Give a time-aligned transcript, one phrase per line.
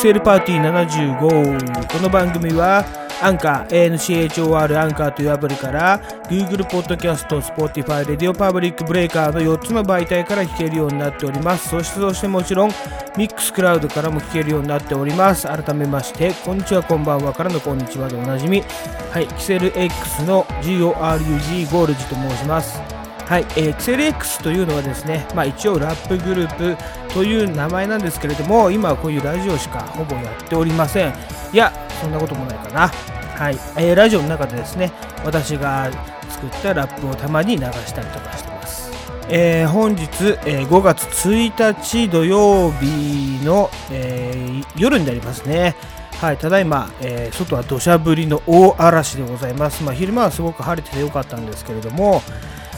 [0.00, 2.84] セルパーティー75この番組は
[3.20, 6.00] アンカー ANCHOR アンカーというアプリから
[6.30, 11.70] Google Podcast、Spotify、Radio Public Breaker の4つの媒体から聞けるようになっております。
[11.70, 12.70] そしてそしてもちろん
[13.16, 15.48] Mixcloud からも聞けるようになっております。
[15.48, 18.62] 改めましてこんにちはこんばんはからのこんにちはでおなじみ。
[19.10, 22.98] はいキセル X の GORUG ゴールジと申します。
[23.28, 26.76] はい、えー、キセル X というのはですね、まあ、一応ラップグループ
[27.12, 31.14] という名前なんですけれども今はこういうラジオしかほぼやっておりません。
[31.52, 32.88] いやそんなこともないかな。
[32.88, 34.92] はい、えー、ラジオの中でですね
[35.24, 35.90] 私が
[36.28, 38.90] 作ったラップをたまに流したりとかしてます。
[39.30, 40.06] えー、本日、
[40.46, 45.76] えー、5月1日土曜日の、えー、夜になりますね。
[46.20, 49.84] はい、ただいま、えー、外は土砂降りの大嵐でございます。
[49.84, 52.22] まあ、昼間はすごく晴れててよかったんですけれども、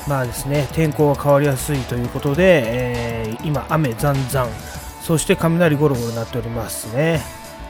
[0.06, 4.48] まあですね、天候が変わりやすいということで、えー、今、雨ざんざん、
[5.02, 7.20] そして雷ゴロゴロになっておりますね。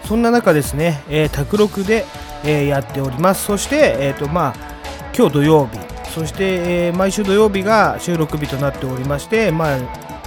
[0.06, 2.06] そんな中ですね、えー、卓録で、
[2.44, 3.44] えー、やっております。
[3.44, 4.54] そして、えーとまあ、
[5.16, 5.78] 今日土曜日、
[6.10, 9.78] そして、えー、毎週土曜日が収録日となっておりまして、まあ、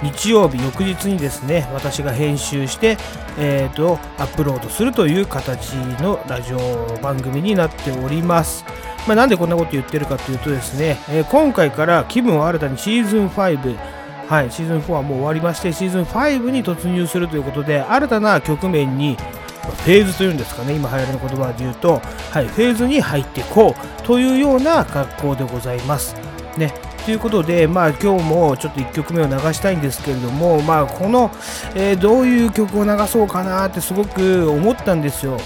[0.02, 2.98] 日曜日翌日にですね私が編集して、
[3.38, 8.64] えーと、アップロードするという形のラジオ番組になっております。
[9.06, 13.76] まあ、なんでこんなこと言ってるかというとですね、えー、今回から気分を新たにシーズン5
[14.28, 19.16] はい、シーズン4はもう終わりまして、シーズン5に突入するということで、新たな局面に
[19.64, 26.16] フェーズというんですかね、今流行りの言葉で言うと、はい、フェーズに入っていこうというような格好でございます。
[26.56, 26.72] ね、
[27.04, 31.30] ということで、まあ、今日もちょっと1曲目を流したいんですけれども、まあ、この、
[31.74, 35.38] えー、どういう曲を流そうかなってすごく思ったんですよ。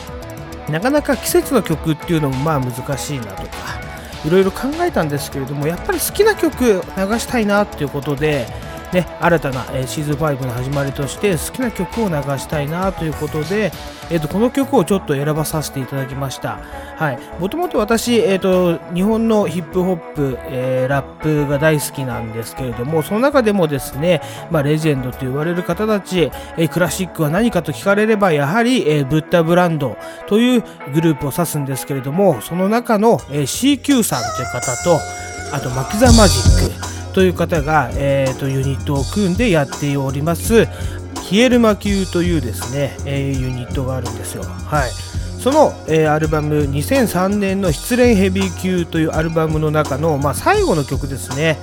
[0.70, 3.48] なかなか季節の曲っていうのもまあ難しいなとか、
[4.24, 6.80] いろいろ考えたんですけれども、やっぱり好きな曲流
[7.18, 8.46] したいなっていうことで、
[8.92, 13.70] ね、新たな、えー、シーズン5の始まりとして好きな曲を流したいなということで、
[14.10, 16.60] えーと、この曲をちょっと選ばさせていただきました。
[17.38, 30.64] もともと私、えーと、日本のヒップホップ、えー、ラップが大好きなんですけれども、その中でもですね、まあ、レジェンドと言われる方たち、えー、クラシックは何かと聞かれれば、やはり、えー、ブッダブランドという
[30.94, 34.98] グループを指すんですけれども、その中の、えー、CQ さんという方と、
[35.52, 36.97] あと、マキザマジック。
[37.18, 40.68] という方が、えーと、ユニットを組んでやっております
[41.24, 44.44] ヒエルマ級というですね、えー、ユニットがあるんですよ。
[44.44, 44.90] はい。
[45.42, 51.58] その、えー、アルバム2003年の失恋ヘビー級というアルバムの中の、まあ、最後の曲ですね。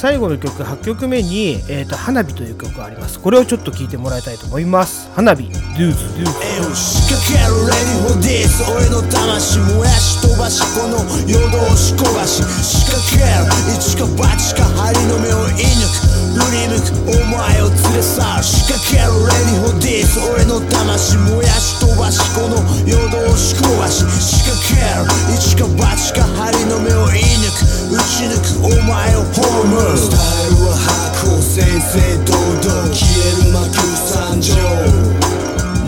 [0.00, 3.20] 最後の曲8曲目に、えーと「花火」という曲があります。
[3.20, 5.10] これをちょっと聴いてもらいたいと思います。
[5.14, 5.42] 花火。
[5.42, 12.42] ドゥーズドゥーズ仕掛けるレディホディス俺の魂燃やし飛ばしこの夜通し焦がし。
[12.62, 16.09] 仕掛ける一か八か針の目を射抜く。
[16.30, 24.04] 振り向くお前を連れ去る仕掛けるレディフォディス俺の魂燃やし飛ばしこの夜通し焦がし。
[24.20, 25.34] 仕掛ける。
[25.34, 27.90] 一か八か針の目を射抜く。
[27.90, 34.54] 打ち抜くお前をホームスタイルは白鵬正々堂々消える魔球参上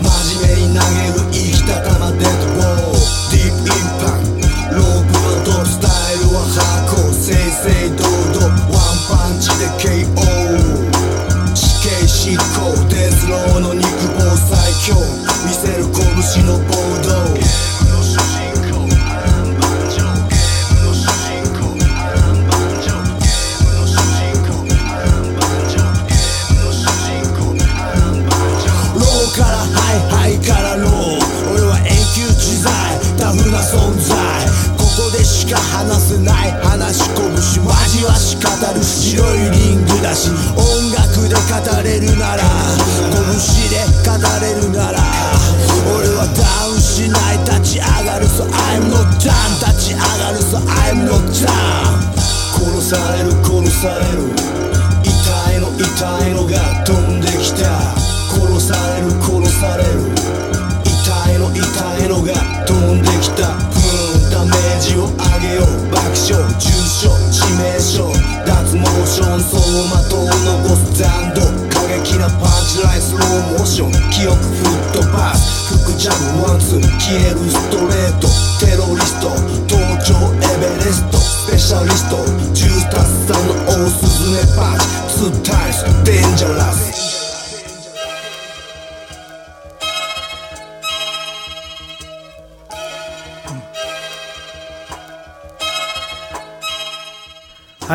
[0.03, 2.52] 真面目に投げる生きた玉デッ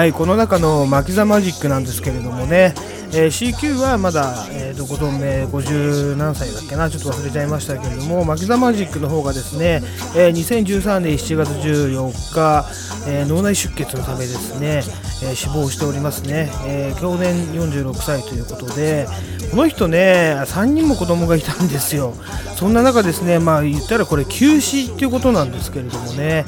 [0.08, 2.74] い、この中の「マキザマジック」なんですけれどもね、
[3.12, 9.82] えー、CQ はまだ、えーと、5度目50何歳だっけなちょっと忘れちゃいましたけれどもマキザマジックの方がですね、
[10.14, 12.66] えー、2013年7月14日、
[13.06, 14.82] えー、脳内出血のためですね、
[15.22, 19.06] え、死亡しておりますね、え、去年46歳ということで
[19.50, 22.14] この人ね3人も子供がいたんですよ。
[22.56, 26.44] そんな中ですねまあ言ったらこれ休止っていうことなんですけれどもね。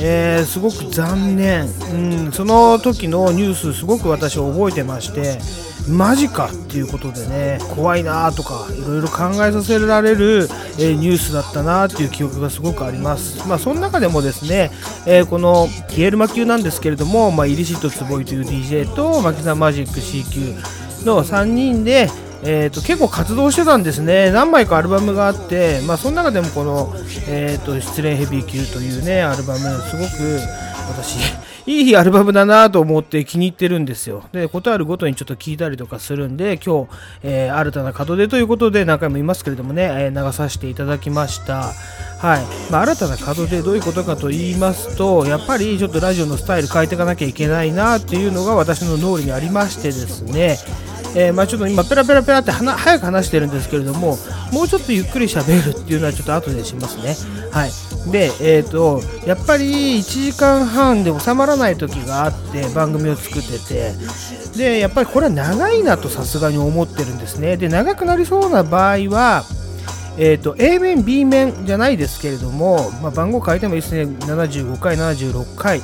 [0.00, 1.66] えー、すごく残念、
[2.24, 5.38] うん、その時のニュースすごく私覚えてまして
[5.88, 10.48] マジかっていうことでね怖いなとかいろいろ考えさせられる、
[10.80, 13.46] え、ニュースだったなっていう記憶がすごくあります。
[13.48, 14.72] まあその中でもですね、
[15.06, 20.40] えー、このキエルマ級なんですけれども、まあ、イリシット坪井という DJ とマキザマジック C 級
[21.04, 22.08] の3人で
[22.42, 26.92] えーと、結構活動してたんですね、何枚かアルバムがあって、まあ、その中でもこの、
[27.28, 30.40] えーと、失恋ヘビー級というねアルバム、すごく
[30.88, 31.18] 私、
[31.66, 34.22] いいアルバムだなと思って気に入ってるんですよ。
[34.32, 36.90] で、ことあるごとにちょっと聞いたりとかするんで、今日、
[37.24, 41.72] えー、新たな門出ということで何回も言いますけれどもね、え、流させていただきました。
[42.18, 50.56] はいまあ、新たな門出どういうことかと言いますと、やっぱりちょっとラジオのスタイル変えていかなきゃいけないなっていうのが私の脳裏にありましてですね、
[51.18, 54.18] えー、まあ、ちょっと今ペラペラペラって早く話してるんですけれども
[54.52, 57.16] もうちょっとゆっくり喋るっていうのはちょっと後でしますね。
[57.50, 57.70] はい。
[58.12, 63.94] でえっ、ー、とやっぱり1時間半で収まらない時があって番組を作ってて。
[64.58, 67.56] でやっぱりこれは長いなとさすがに思ってるんですね。
[67.56, 69.44] で長くなりそうな場合は
[70.18, 74.04] えーと、A 面 B 面じゃないですけれども、まあ、番号変えてもいいですね。
[74.04, 75.82] 75回76回。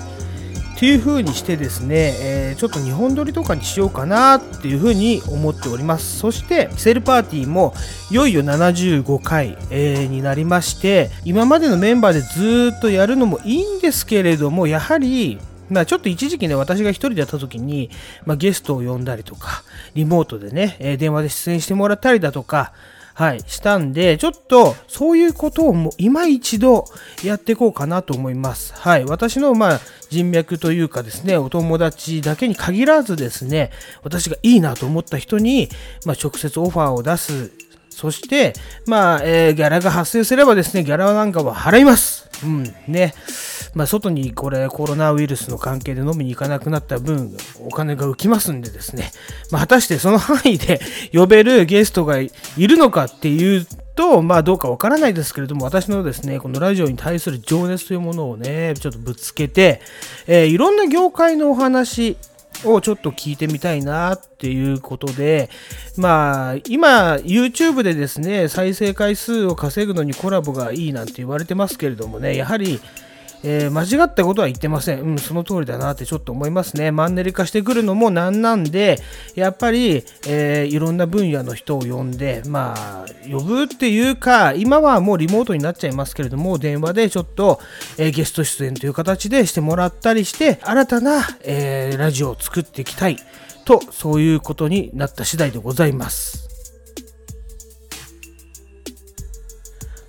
[0.82, 6.18] っていう風にしてですね、えー、ちょっと2本撮りとかにしようかなっていう風に思っております。
[6.18, 7.72] そしてセルパーティーも
[8.10, 15.38] いよいよ75回、えー、になりまして今までのメンバーでずっとやるのもいいんですけれどもやはり
[15.70, 17.88] まあ、ちょっと一時期ね、私が一人でやった時に、
[18.26, 19.62] まあ、ゲストを呼んだりとか、
[19.94, 22.74] リモートでね、え、電話で出演してもらったりだとか、
[23.14, 26.86] はい、したんで、ちょっとそういうことをもう今一度
[27.22, 28.72] やっていこうかなと思います。
[28.74, 33.70] はい、私のまあ人脈というかですね、お友達だけに限らずですね、
[34.02, 35.68] 私がいいなと思った人に、
[36.04, 37.50] まあ、直接オファーを出す。
[37.90, 38.54] そして、
[38.86, 42.31] まあ、えー、ギャラが発生すればですね、ギャラなんかは払います。
[42.44, 43.14] うん、ね。
[43.74, 49.10] まあ、外にこれコロナウイルスの関係で飲みに行かなくなった分お金が浮きますんでですね、
[49.50, 50.80] まあ、果たしてその範囲で
[51.12, 59.80] 呼べるゲストがいるのかっていうと、まあどうかわからないですけれども、私のですね、このラジオに対する情熱というものをね、ちょっとぶつけて、
[60.26, 62.16] えー、いろんな業界のお話、
[62.64, 65.50] をちょっと聞いてみたいなっていうことで、
[65.96, 72.80] まあ、今、YouTube でですね、再生回数を稼ぐのにコラボがいいなんて言われてますけれどもね、やはり、
[73.44, 75.00] えー、間違ったことは言ってません。
[75.00, 76.90] うん、その通りだなってちょっと思いますね。
[76.90, 78.98] マンネリ化してくるのもなんなんで、
[79.34, 87.60] やっぱり、えー、いろんな分野の人を呼んで、まあ、呼ぶっていうか、今はもうリモートになっちゃいますけれども、電話でちょっと、
[87.98, 93.16] えー、ゲスト出演という形でしてもらったりして、新たな、えラジオを作っていきたい
[93.64, 96.51] と、そういうことになった次第でございます。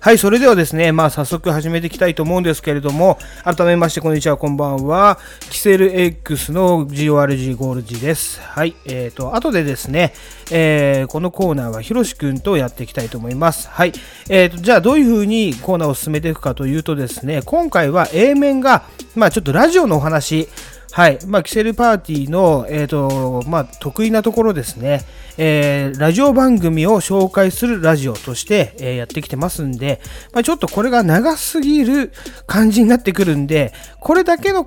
[0.04, 5.18] はい、それではですね、まあ早速始めていきたいと思うんですけれども、改めましてこんにちは、こんばんは。
[5.48, 8.38] キセル X の GORG ゴールジです。
[8.42, 10.12] はい、えっ、ー、と、後でですね、
[10.50, 13.70] えー、このコーナーはひろしくんとやっていきたいと思います。
[13.70, 13.94] はい、
[14.28, 18.84] えっ、ー、と、じゃあどういう風にコーナーを進めていくかというとですね、今回は A 面が、
[19.14, 20.50] まあちょっとラジオのお話、
[20.94, 21.18] はい。
[21.26, 25.00] まあ、キセルパーティーの、えっ、ー、と、まあ、得意なところですね。
[25.36, 30.00] えー、ラジオ番組を紹介するラジオとして、えー、やってきてますんで、
[30.32, 32.12] まあ、ちょっとこれが長すぎる
[32.46, 34.64] 感じになってくるんで、これだけの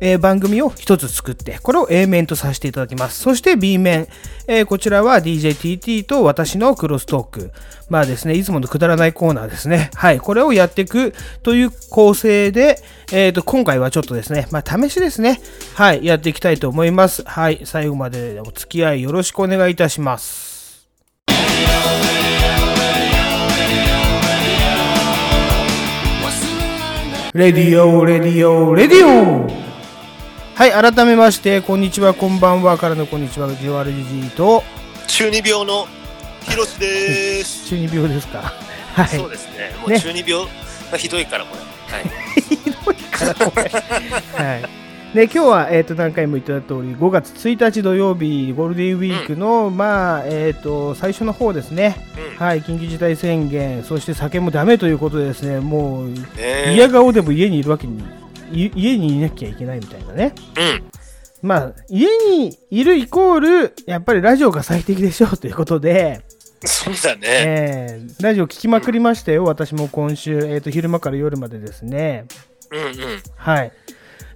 [0.00, 3.20] えー、番組を一つ作って、これを A 面とさせていただきます。
[3.20, 4.08] そして B 面、
[4.46, 7.52] えー、こちらは DJTT と私のクロストーク。
[7.88, 9.90] まあですね、いつものくだらないコーナーですね。
[9.94, 15.40] はい、これをやっていくという構成で、えっ、ー、と、今回はちょっとですね、まあ試しですね。
[15.74, 17.22] はい、やっていきたいと思います。
[17.24, 20.56] はい、最後までお付き合いよろしくお願いいたします。
[27.36, 29.65] Radio、Radio、Radio
[30.56, 34.62] はい、改めまして、こんにちは、こんばんはからのこんにちは、ジオアルジジーと、
[35.06, 35.86] 中二病の
[36.44, 37.66] ヒロシです。
[37.68, 38.54] 中二病ですか？
[38.94, 39.08] はい。
[39.08, 39.74] そうですね。
[39.86, 40.46] もう中二病
[40.90, 41.94] がひどいから、これ。
[41.94, 42.04] はい。
[42.40, 43.68] ひどいから、これ。
[44.42, 44.62] はい。
[45.14, 51.96] で今日は、えーと、何回も言った通り5月1日土曜日ゴールデンウィークの、うん、まあえーと、最初の方ですね、
[52.38, 56.08] うん、はい、緊急事態宣言そして酒もだめということでですねもう、
[56.70, 58.02] 嫌顔でも家にいるわけに
[58.52, 60.34] 家にいなきゃいけないみたいなね。
[60.56, 61.48] うん。
[61.48, 66.22] まあ、家にいるイコール、やっぱりラジオが最適でしょうということで、
[66.64, 67.20] そうだね。
[67.24, 72.24] えーラジオ聞きまくりましたよ、私も今週、えーと、昼間から夜までですね。
[72.70, 72.92] うんうん。
[73.36, 73.72] はい。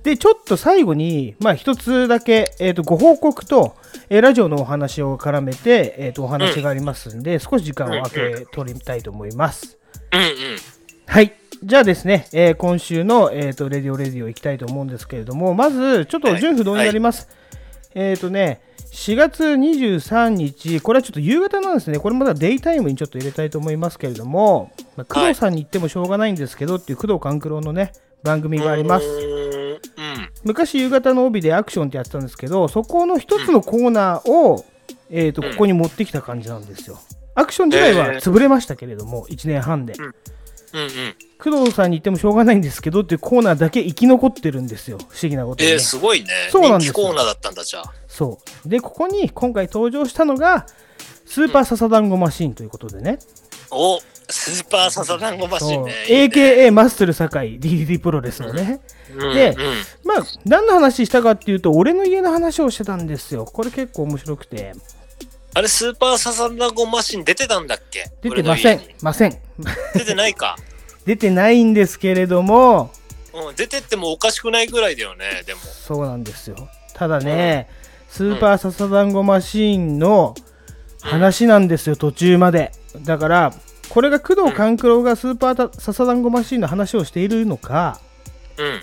[0.03, 3.75] で、ちょっと最後に、まあ、一つだけ、えーと、ご報告と、
[4.11, 9.79] えーラジオのお話を絡めて、えーと、お話がありますんで、少し時間を空け取りたいと思います。
[10.13, 10.27] うんうん。
[11.07, 11.33] はい。
[11.63, 17.29] じゃあですね、えー今週の、えー、とレディオレディオ行きたいと思うんですけれども、まず、ちょっと順不同になります。
[17.95, 18.63] えっ、とね、
[18.93, 29.07] 4月23日、これはちょっと夕方なんですね、これまだデイタイムにちょっと入れたいと思いますけれども、まあ、工藤さんに言ってもしょうがないんですけどっていう工藤官九郎のね、番組があります。
[30.45, 34.65] 昔夕方の帯でアクションってやってたんですけど、そこの一つのコーナーを、
[35.11, 36.99] えー、とここに持ってきた感じなんですよ。
[37.35, 39.95] アクション自体は潰れましたけれども、1年半で。
[40.73, 41.15] うんうん。
[41.39, 44.99] 工藤さんに言ってもしょうがないんですけどっていうコーナーだけ生き残ってるんですよ。
[44.99, 45.75] 不思議なことに、ね。
[45.75, 46.29] えー、すごいね。
[46.51, 47.93] そうなんですコーナーだったんだ、じゃあ。
[48.07, 48.69] そう。
[48.69, 50.67] で、ここに今回登場したのが、
[51.27, 53.19] スーパーササダンゴマシンということでね。
[53.71, 55.93] おスーパーササダンゴマシンね。
[56.09, 58.81] いいね AKA マッスル堺 DDT プロレスのね。
[59.15, 59.57] うんでうん
[60.05, 63.45] まあ、何の話したかっていうと、俺の家の話をしてたんですよ。
[63.45, 64.73] これ結構面白くて。
[65.55, 68.11] あれ、スーパーササダンゴマシン出てたんだっけ？
[68.23, 68.81] 出てません。
[69.03, 69.37] ません。
[69.95, 70.57] 出てないか。
[71.07, 72.93] 出てないんですけれども、
[73.33, 75.61] うん、出てってもおかしくないぐらいだよね、でも。
[75.61, 76.69] そうなんですよ。
[76.95, 77.69] ただね、
[78.09, 80.35] スーパーササダンゴマシーンの
[81.01, 82.73] 話なんですよ、途中まで。
[83.03, 83.55] だから、
[83.89, 88.01] これが工藤官九郎がスーパーササダンゴマシーンの話をしているのか、
[88.59, 88.83] うん。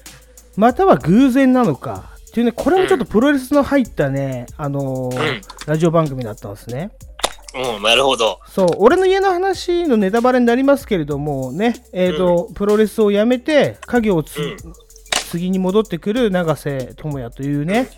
[0.55, 2.17] または偶然なのか。
[2.27, 6.91] っていうね、これもちょっとプロレスの入ったね、あのーうんラジオ番組だったんですね。
[7.75, 8.39] うん、なるほど。
[8.47, 14.57] そう、俺の家の話のネタバレになりますけれどもね、えっ、と、プロレスをやめて、家業をつ、うん
[15.27, 17.89] 次に戻ってくる永瀬智也というね、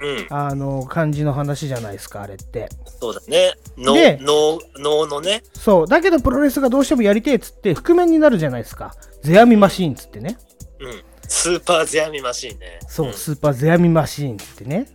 [0.00, 2.68] うん、あの感じの話じゃないですか、あれって。
[3.00, 3.54] そうだね。
[3.78, 5.42] 脳で、脳、脳のね。
[5.54, 8.94] そう、だけどプロレスがどうしてもやりてえっつって、覆面になるじゃないですか。
[9.22, 10.38] ゼアミマシーンっつってね。
[10.80, 11.02] うん。
[11.28, 12.78] スーパーゼアミマシンね。
[12.86, 14.86] そう、スーパーゼアミマシーンっつってね。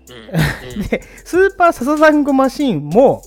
[0.76, 0.82] うん。
[0.88, 3.22] で、スーパーササダンゴマシーンも、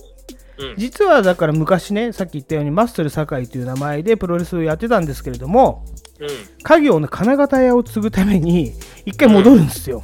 [0.57, 0.69] うん。
[0.69, 0.75] うん。
[0.77, 5.85] 実はだから昔ね、さっき言ったようにマッスル堺という名前でプロレスをやってたんですけれども、
[6.19, 6.27] うん。
[6.63, 8.73] 家業の金型屋を継ぐために、
[9.05, 10.03] 一回戻るんですよ。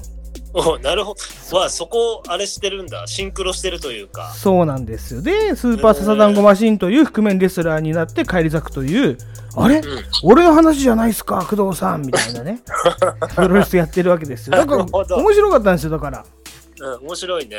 [0.53, 1.15] おなるほ
[1.49, 1.57] ど。
[1.57, 3.07] わあ、そこ、あれしてるんだ。
[3.07, 4.33] シンクロしてるというか。
[4.35, 5.21] そうなんですよ。
[5.21, 9.17] で、スーパーササダンゴマシーンという覆面レスラーになって返り咲くという、
[9.55, 9.77] あれ？
[9.77, 9.83] うん。
[10.23, 12.61] 俺の話じゃないっすか、工藤さんみたいなね。
[13.33, 14.57] プロレスやってるわけですよ。
[14.57, 16.25] だから、面白かったんですよ、だから。
[16.81, 17.57] うん、面白いね。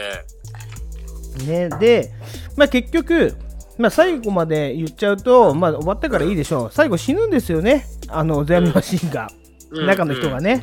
[1.46, 2.10] ね、で、
[2.56, 3.34] まあ、結局、
[3.78, 6.70] まあ、最後まで言っちゃうと、まあ、終わったからいいでしょう。
[6.72, 9.28] 最後死ぬんですよね、あの、ゼアミマシンが。
[9.30, 9.42] うん
[9.86, 10.62] 中の人がね。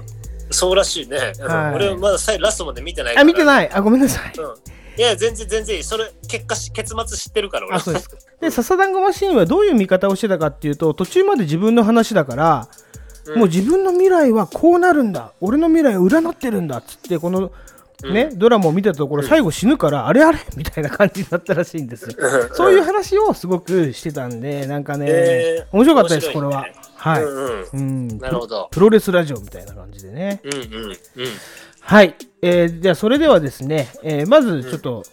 [0.51, 1.33] そうらしいね。
[1.39, 3.17] うんはい俺まださラストまで見てない。
[3.17, 3.45] あ、見てい。
[3.45, 3.69] ない。
[3.71, 4.33] あ、ごめんなさい。
[4.37, 4.99] うん。
[4.99, 5.83] いや、全然全然いい。
[5.83, 7.75] それ、結果し、結末知ってるから、俺。
[7.75, 8.09] あ、そうです。
[8.39, 12.89] で、ササダンゴマシンはどういう見方をしてたかっていうと、途中まで自分の話だから、うん
[13.37, 15.33] もう自分の未来はこうなるんだ。
[15.39, 17.51] 俺の未来を占ってるんだっつって、この、
[18.03, 20.39] ね、ドラマを見たところ、最後死ぬから、あれあれ？
[20.55, 22.07] みたいな感じになったらしいんです
[22.53, 26.65] そういう話をすごくしてたんで、なんかね、えー面白かったです、これは。
[26.95, 27.23] はい。
[27.23, 27.67] うんうん。
[27.73, 27.77] う
[28.13, 30.41] ん、なるほどプロレスラジオみたいな感じでね。
[30.43, 30.97] うんうんうん。
[31.81, 32.15] はい。
[32.41, 35.03] えー、じゃあ、それではですね、えーまずちょっと、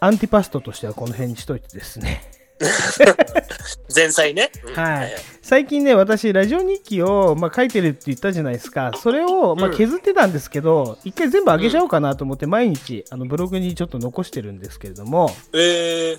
[0.00, 2.29] アンティパストとしてはこの辺にしといてですね。
[3.94, 4.50] 前菜ね。
[4.64, 4.74] うん。
[4.74, 5.12] はい。
[5.42, 8.92] 最近ね、私、ラジオ日記を、まあ、書いてるって言ったじゃないですか。
[8.96, 9.76] それを、まあ、うん。
[9.76, 16.18] 削ってたんですけど、一回全部上げちゃおうかなと思って、毎日、あのブログにちょっと残してるんですけれども、えー、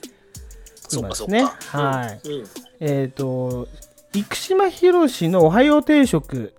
[0.88, 1.44] そう今ですね。
[1.44, 1.78] かそうか。
[1.78, 2.20] はい。
[2.28, 2.46] うん。
[2.80, 3.68] えっ、と、
[4.14, 6.54] 生島博士のおはよう定食、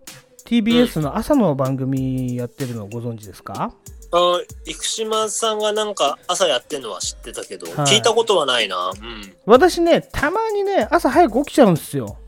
[0.46, 3.74] TBS の朝の番組やってるのご存知ですか、
[4.12, 8.90] あ生島さんがなんか朝やってんのは知ってたけど、はい聞いたことはないな。
[8.90, 9.34] うん。
[9.46, 12.18] 私ね、たまにね、朝早く起きちゃうんですよ。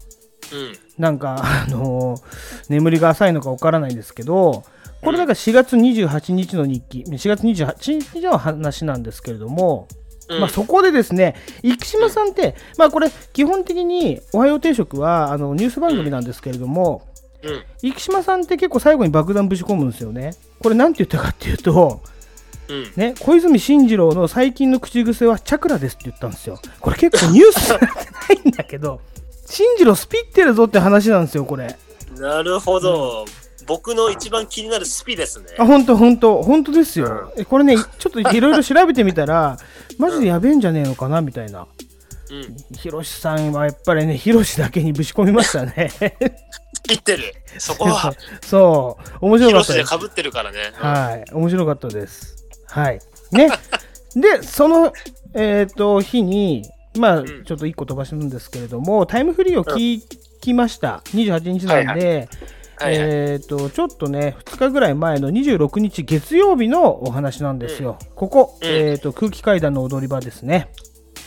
[0.52, 0.78] うん。
[0.98, 2.22] なんか、 あのー
[2.70, 4.64] 眠りが浅いのかわからないんですけど、
[5.02, 9.86] これなんか4月28日の日記、4月28日の話なんですけれども、
[10.28, 17.02] うんまあ、そこでですね、生島さんって、まあ、これ、基本的におはよう定食はあのニュース番組なんですけれども、
[17.44, 17.62] うん。
[17.82, 20.34] 生島さんって結構最後に爆弾ぶち込むんですよね。
[20.62, 22.02] これ、なんて言ったかっていうと、
[22.68, 22.92] うん。
[22.96, 26.58] ね、小泉進次郎の最近の口癖はチャクラですって言ったんですよ。
[26.80, 29.00] これ結構ニュースになってないんだけど、
[29.46, 31.76] 進次郎スピってるぞって話なんですよ、これ。
[32.18, 33.26] なるほど。
[33.66, 35.46] 僕の一番気になるスピですね。
[35.58, 37.32] あ、本当本当本当ですよ。
[37.36, 39.58] えこれね、ちょっといろいろ調べてみたら、
[39.98, 41.66] マジでやべえんじゃねえのかなみたいな。
[42.30, 42.76] うん。
[42.76, 45.90] ヒロシさんはやっぱりね、ヒロシだけにぶち込みましたね。
[46.84, 47.34] 切ってる。
[47.58, 49.74] そこは、そう、面白かったです。
[49.78, 50.72] でかぶってるからね。
[50.74, 52.46] はい、面白かったです。
[52.66, 53.00] はい。
[53.32, 53.50] ね。
[54.14, 54.92] で、その、
[55.34, 60.00] えっ、と、日に、まあ、んちょっと一個飛ばしるんですけれども、タイムフリーを聞
[60.40, 61.02] きました。
[61.06, 62.28] 28日なんで、はい
[62.76, 67.98] はいえっ、と、ちょっとね、2日ぐらい前の26日月曜日のお話なんですよ。
[68.14, 70.68] ここ、うんえっ、と、空気階段の踊り場ですね。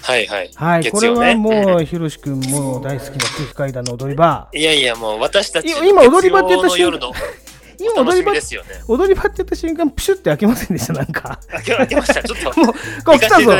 [0.07, 0.49] はいはい。
[0.55, 4.47] はい、これはもう、ひろしくんも大好きな空気階段の踊り場。
[4.53, 7.11] いやいや、もう私たちい今踊り場って言った瞬間
[7.79, 8.69] 今、踊り場みですよね。
[8.87, 11.39] 踊り場って言った瞬間、プシュって開けませんでした、なんか。
[11.51, 12.23] 開け開けました。
[12.23, 12.59] ちょっと。
[12.61, 12.73] もう、
[13.03, 13.57] こう来たぞ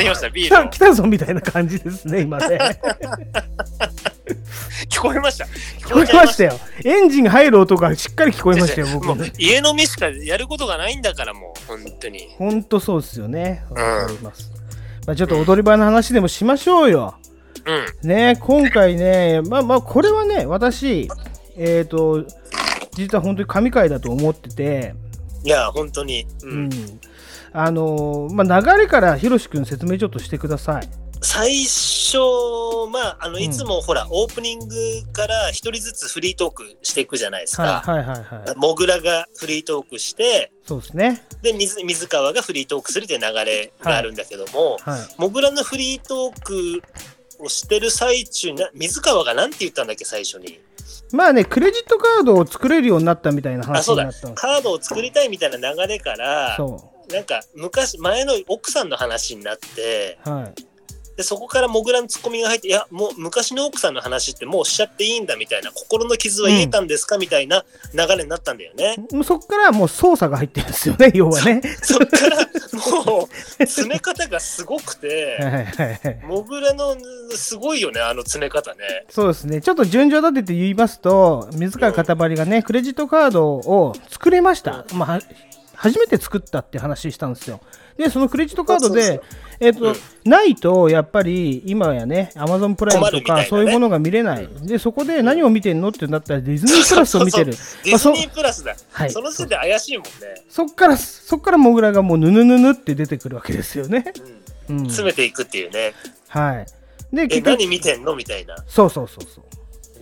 [0.72, 2.80] 来たぞみたいな感じですね、今ね。
[4.90, 5.46] 聞こえました。
[5.46, 6.58] 聞こえましたよ。
[6.86, 9.22] エンジン入る音がしっかり聞こえましたよ、僕。
[9.38, 12.30] 家飲みしかやることがないんだから、もう、本当に。
[12.38, 13.66] ほんとそうですよね。
[13.70, 14.57] んわかります。
[15.08, 17.16] まあ、ちょっと踊り場の話でもしましょうよ。
[18.04, 18.10] うん。
[18.10, 21.10] ね、今回ね、まあまあ、これはね、私、
[21.56, 22.26] えっ、と、
[22.92, 24.96] 実は本当に神回だと思ってて、
[25.46, 26.28] いや、本当に。
[26.44, 26.70] ううんん。
[27.54, 30.90] あのーまあ、流れからひろし君説明ちょっとしてください。
[31.22, 32.18] 最初、
[32.92, 34.76] まあ、あの、んいつもほら、オープニング
[35.14, 37.82] から一人ずつフリートークしていくじゃないですか。
[37.86, 38.56] はいはいはいはい。
[38.58, 41.24] モグラがフリートークして、そうですね。
[41.42, 45.02] で水、水川がフリートークするっていう流れがあるんだけども、はい。
[45.18, 46.82] モグラのフリートーク
[47.40, 50.60] をしてる最中に、な水川がなんて言ったんだっけ、最初に。
[51.12, 54.32] まあね、クレジットカードを作れるようになったみたいなあ、話になった。
[54.34, 60.30] カードを作りたいみたいな流れから、そなんか昔、前の奥さんの話になって、う。
[60.30, 60.67] はい。
[61.18, 68.96] でそこからモグラのツッコミが入って、いや、もう昔の奥さんの話ってもうしちゃっていいんだみたいな、心の傷は癒えたんですか、みたいな流れになったんだよね。
[69.12, 71.62] もうそこからもう操作が入ってるんですよね、要はね。
[71.82, 72.38] そっから
[73.08, 76.20] もう、詰め方がすごくはいて、はいはい。
[76.24, 76.96] モグラの
[77.32, 79.06] すごいよね、あの詰め方ね。
[79.10, 79.62] そうですね。
[79.62, 84.86] ちょっと順序立てて言いますと、水川かたまりがね、クレジットカードを作れました。
[84.94, 85.22] まあ、は
[85.74, 87.60] 初めて作ったって話したんですよ。
[87.98, 89.22] で、そのクレジットカードで、
[89.60, 89.96] えっ、と、うん
[90.28, 94.50] ないと、やっぱり今やね、アマゾンプライムとか、ねそういうものが見れない。
[94.64, 97.52] で、そこで何を見てんのってなったら、ディズニープラスを見てる。
[97.86, 98.76] ディズニープラスだ。
[98.92, 100.12] はいその時点で怪しいもんね。
[100.50, 104.04] そっから、そっからモグラがもうぬぬぬぬって出てくるわけですよね。
[104.70, 104.86] うんうん。
[104.86, 105.94] 詰めていくっていうね。
[106.28, 106.66] はい。
[107.16, 108.56] で、え、結局、何見てんのみたいな。
[108.68, 109.44] そうそうそうそう。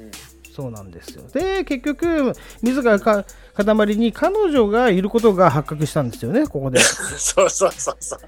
[0.02, 0.12] うん
[0.56, 1.24] そうなんですよ。
[1.34, 6.80] で、結局、自らか塊に彼女がいることが発覚したんですよね、ここで。
[6.80, 8.20] そうそうそうそう。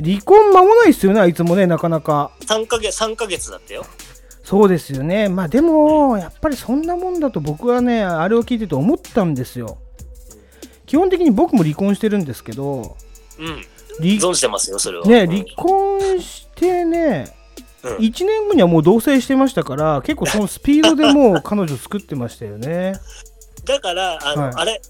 [0.00, 2.30] 離婚間もないですよね、あいつもね、なかなか。
[2.46, 3.84] 3ヶ月、3ヶ月だったよ。
[4.44, 5.28] そうですよね。
[5.28, 9.78] まあでも、やっぱりそんなもんだと僕はね、あれを聞いてて思ったんですよ。
[10.86, 12.96] 基本的に僕も離婚してるんですけど、
[13.38, 13.46] うん。
[13.98, 15.06] 離存じてますよ、それは。
[15.06, 17.34] ね、うん離婚してね、
[17.82, 22.94] うん1年後にはもう同棲してましたから、結構そのスピードでもう彼女作ってましたよね。
[23.64, 24.80] だから、あの、はいあれ、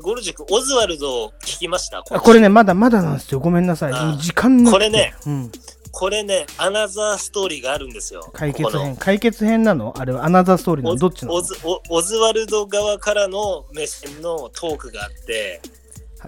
[0.00, 1.98] ゴルジ君、オズワルド聞きました？
[1.98, 3.40] あこれね、まだまだなんですよ。
[3.40, 4.18] ごめんなさい。
[4.18, 5.52] 時間なくてこれね、うん、
[5.90, 8.30] これね、アナザーストーリーがあるんですよ。
[8.32, 8.96] 解決ここの編。
[8.96, 9.94] 解決編なの？
[9.98, 11.34] あれはアナザーストーリーのどっちなの？
[11.34, 15.60] オズオオズワルド側からの目線のトークがあって、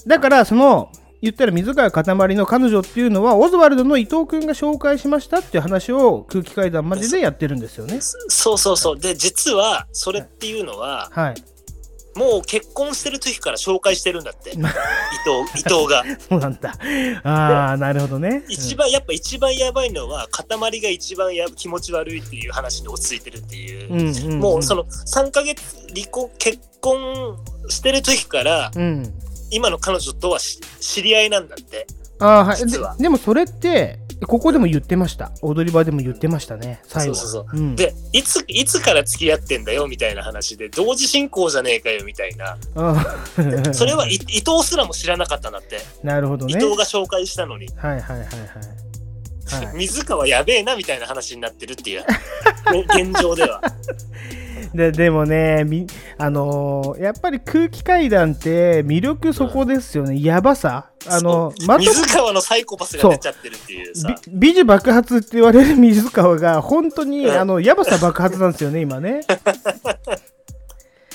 [0.07, 8.01] だから、その、言ったら水川かたまりの彼女っていうのは、オズワルドの伊藤君が紹介しましたっていう話を空気階段まででやってるんですよね。
[8.01, 8.99] そそうそうそう。
[8.99, 11.35] で、実は、それっていうのは、はい。
[12.21, 14.51] もう結婚してる時から紹介してるんだって。
[14.53, 14.67] 伊藤、
[15.57, 16.05] 伊藤が。
[16.29, 16.75] そうなんだ。
[17.25, 18.45] ああ、なるほどね。
[18.47, 23.91] 一番、やっぱ一番やばいのは、塊が一番や気持ち悪いっていう話に落ち着いてるっていう。
[23.91, 25.63] うん、うんうんもうその3ヶ月
[25.95, 29.15] 離婚結婚してる時からうん。
[29.51, 31.87] 今の彼女とはし知り合いなんだって
[32.21, 32.67] ああ、はい。
[32.71, 35.33] ででもそれって、ここでも言ってました。
[35.43, 36.81] 踊り場でも言ってましたね。
[36.85, 37.15] 最後。
[37.15, 42.57] そうそうそううん、でいついつから付き合ってんだよみたいな話で同時進行じゃねえかよみたいな
[43.73, 46.53] それはい伊藤すらも知らなかったんだって、なるほどね。
[46.53, 48.27] 伊藤が紹介したのにはいはいはいはい。
[49.51, 52.07] はい、水川やべえなみたいな話になってるっていう、ね
[52.95, 53.61] 現状では
[54.75, 60.91] ででもね、みあのーやっぱり空気階段って魅力そこですよね、やばさ。
[61.07, 64.15] あの水川のサイコパスが出ちゃってるっていうさ。
[64.29, 67.37] び美女爆発って言われる 水川が本当に、うん。
[67.37, 69.23] あのやばさ爆発なんですよね、今ね。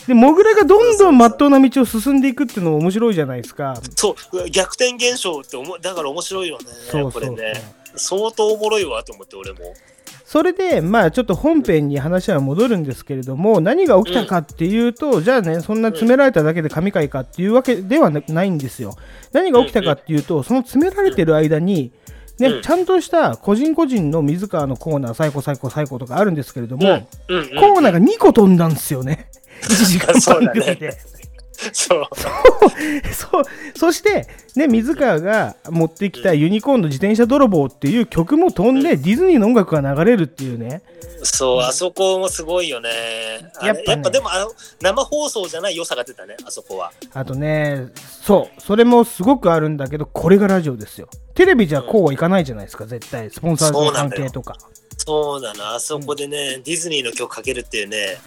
[0.08, 3.80] で、モグラがどんどんまっとうな道を進んでいくっていうのも面白いじゃないですか。
[3.96, 4.50] そう。
[4.50, 7.12] 逆転現象って思うだから面白いよねそうそうそう。
[7.12, 7.54] これね。
[7.96, 9.74] 相当おもろいわと思って俺も
[10.36, 18.98] それで、まあちょっと本編に話は戻るんですけれども、何が起きたかっていうと、じゃあね、そんな詰められただけで神回かっていうわけではなないんですよ。
[19.32, 21.93] 何が起きたかっていうと、その詰められてる間に、
[22.38, 29.30] ね、うんちゃんとした個人個人の水川のコーナー、最高最高最高とかあるんですけれども、コーナーが2個飛んだんですよね。
[29.62, 30.98] 1時間そうだね番組で。
[31.74, 32.08] そう。
[33.13, 33.44] そう
[33.78, 40.82] そして、ね、水川が持ってきたユニコーンの自転車泥棒っていう曲も飛んで、ディズニーの音楽が流れるっていうね。
[41.24, 42.89] そう、あそこもすごいよね。
[43.62, 46.91] やっぱねやっぱでもあの、生放送じゃない良さが出たね、あそこは。
[47.13, 47.88] あとね、
[48.22, 51.10] そう、それもすごくあるんだけど、これがラジオですよ。
[51.34, 53.30] テレビじゃこうはいかないじゃないですか、絶対。
[53.32, 54.58] スポンサーの関係とか。
[54.98, 58.18] そうなの、あそこでね、ディズニーの曲かけるっていうね、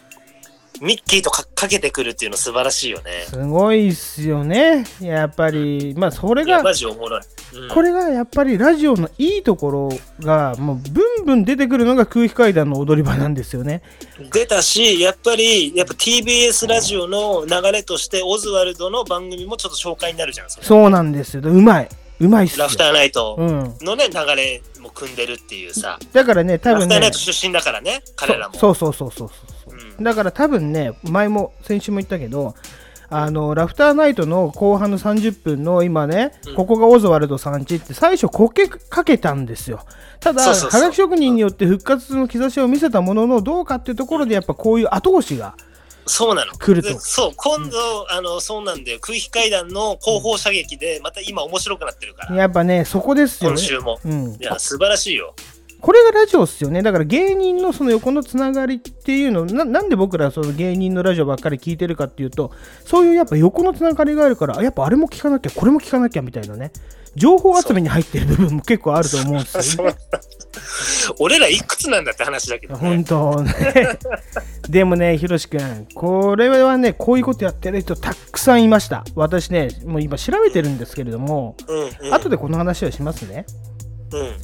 [0.80, 3.24] ミッキーとかかけてくるっていうの素晴らしいよね。
[3.28, 4.84] すごいっすよね。
[5.00, 7.20] やっぱり、まあ、それがマ、ジおもろい。
[7.20, 7.28] うん
[7.70, 9.88] これがやっぱりラジオのいいところ
[10.20, 13.82] が、もう、ブンブン出てくるのが空気階段の踊り場なんですよね。
[14.32, 21.42] 出たし、やっぱり、やっぱ TBS ラジオの流れとして、オズワルドの番組もちょっと紹介になるじゃん、それそうなんですよ。
[21.42, 21.88] うまい。
[22.20, 22.64] うまいっすよ。
[22.64, 23.74] ラフターナイトうん。
[23.80, 28.58] のね、流れも組んでるっていうさ、だからね、多分ねラフターナイト、出身だからね、彼らも。
[28.58, 29.57] そうそうそうそうそう。
[29.98, 32.54] うんだから多分ね、前も先週も言ったけど、
[33.10, 39.80] あのラフターナイトの後半の30分の今ね、うんここがオズワルドさんちって最初こけかけたんですよ。
[40.20, 45.54] ただ、そうそうそうはがき職人によって復活の兆しを見せたものの、どうかっていうところでやっぱこういう後押しが、
[46.08, 46.52] そうなの。
[46.52, 47.76] 来るとでそう、今度、
[48.10, 48.98] あの、そうなんだよ。
[49.00, 53.56] 空気階段の後方射撃で、また今面白くなってるから、やっぱね、そこですよね。
[53.56, 54.00] 今週も。
[54.04, 55.34] うんい、や、素晴らしいよ。
[55.80, 56.82] これがラジオっすよね。
[56.82, 62.50] だから芸人のその横のつながりっていうのな、なんで僕らその芸人のラジオばっかり聞いてるかっていうと、
[62.84, 66.72] そういうやっぱ横のつながりがあるから、あやっぱあれも聞かなきゃ、これも聞かなきゃみたいなね、
[67.14, 69.98] 情報集めに入ってる部分も結構あると思うんですそようね。
[71.20, 72.80] 俺らいくつなんだって話だけどね。
[72.80, 73.52] 本当ね。
[74.68, 79.04] でもね、ひろしくん、これはね、こういうことやってる人たくさんいました。
[79.14, 82.14] 私ね、もう今調べてるんですけれども、うん、うん。
[82.14, 83.46] 後でこの話をしますね。
[84.12, 84.36] うん。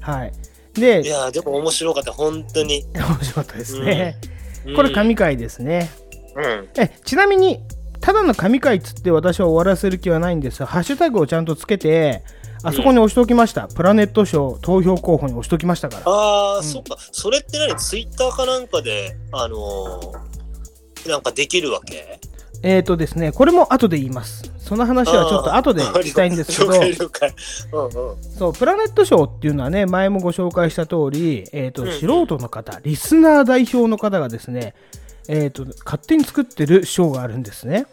[0.00, 0.32] はい。
[0.74, 2.84] でい、や、でも面白かった、本当に。
[2.94, 4.18] 面白かったですね。
[4.28, 4.34] うん
[4.76, 5.90] これ神回ですね。
[6.34, 6.68] うん。
[6.78, 7.60] えちなみに
[8.00, 12.22] ただの神回っつって私は終わらせる気はないんですよハッシュタグをちゃんとつけて
[12.62, 16.96] あそこに押しておきました、プラネット賞投票候補に押しておきましたからああ、うんそっか。
[17.12, 17.76] それって何？
[17.76, 22.18] ツイッターかなんかで、あのーなんかできるわけ？
[22.62, 26.72] えっ、ー、とですねこれも後で言いますその話はちょっと後でしたいんですけど。
[28.38, 34.74] そうプラネット賞っていうのはね前もご紹介した通り、えーとうん素人の方リスナー代表の方がですね
[35.28, 37.86] えー、と勝手に作ってる賞があるんですね。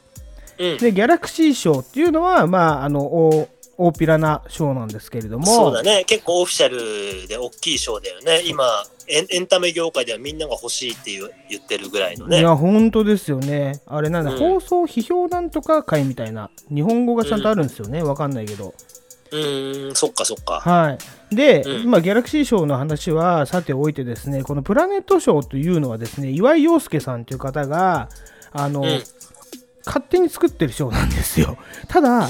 [0.59, 0.77] うん。
[0.77, 3.47] でギャラクシー賞っていうのはまああの
[3.81, 6.03] 大大っぴらな賞なんですけれどもそうだね。
[6.05, 8.43] 結構オフィシャルで大きいショーだよね。
[8.45, 8.63] 今
[9.07, 12.39] エン、エンタメ業界ではみんなが欲しいっていう言ってるぐらいのね。
[12.39, 13.81] いや、本当ですよね。
[13.85, 18.01] あれなんだ、うん放送批評なんとか会みたいな、日本語がちゃんとあるんですよね。
[18.01, 18.73] わかんないけど。
[19.31, 20.59] うーん、そっかそっか。
[20.59, 20.97] は
[21.31, 21.35] い。
[21.35, 28.09] で、うん今、ギャラクシー賞の話はさておいてですね、このプラネット賞というのはですね、岩井陽介さんという方が、
[28.51, 29.03] あの、うん。
[29.85, 31.57] 勝手に作ってる賞なんですよ。
[31.87, 32.27] ただ、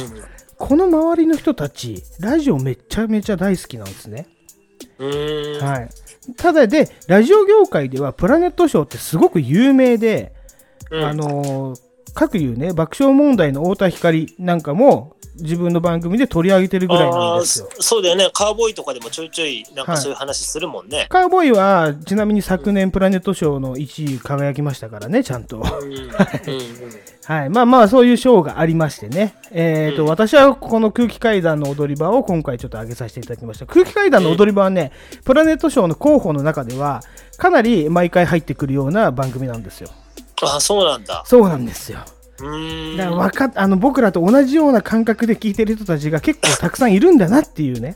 [0.61, 4.27] この周りの人たち、ラジオめちゃめちゃ大好きなんですね。
[5.59, 5.89] は
[6.29, 6.33] い。
[6.35, 10.33] ただで、ラジオ業界ではプラネット賞ってすごく有名で、
[10.91, 11.79] うんあのー
[12.13, 17.75] 各いうね、爆笑問題の太田光なんかも自分の番組で取り上げてるぐらいなんあですよー。
[17.77, 18.29] そそうだよね。
[18.33, 21.07] カーボーイとかでもちょいちょい、なんはいかそういう話するもんね。
[21.09, 25.57] カーボーイはちなみに昨年プラネット賞の1位輝きましたからね、ちゃんと。
[25.57, 25.93] うん。
[25.93, 26.11] うん
[27.23, 27.49] はい。
[27.49, 29.35] まあまあ、そういう賞がありましてね。
[29.51, 33.65] えっ、と、うん私はこの空気階段の踊り場を今回ちょっと上げさせていただきました。
[33.65, 34.91] 空気階段の踊り場はね、
[35.23, 37.01] プラネット賞の候補の中では、
[37.37, 39.89] かなり毎回入ってくるような番組なんですよ。
[40.41, 41.23] あ、そうなんだ。
[41.25, 41.99] そうなんですよ。
[42.41, 42.97] うーん。
[42.97, 47.95] だからわかっあの僕らと同じような感覚で聞いてる人たちが結構たくさんいるんだなっていうね、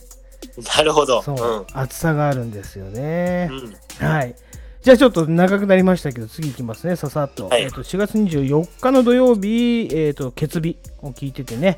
[0.77, 1.21] なるほど。
[1.21, 3.57] そう、熱さがあるんですよねうん。。
[3.57, 3.61] う
[4.03, 4.07] ん。
[4.07, 4.35] はい。
[4.81, 7.47] じゃあちょっと長くなりましたけど、次いきますね、ささっと。
[7.47, 11.77] はいえっと4月24日の土曜日、えっと決日を聞いててね、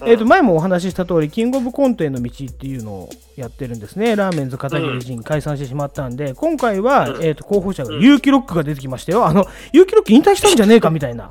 [0.00, 4.14] うんえっと前もお話しした通り、キングオブコントへの道っていうのをやってるんですね。
[4.14, 9.26] ラーメンズ片桐仁解散してしまったんで、今回は、うんえっと候補者がうん結城ロックが出てきましたよ。
[9.26, 11.30] あの、結城ロック引退したんじゃねえかみたいな。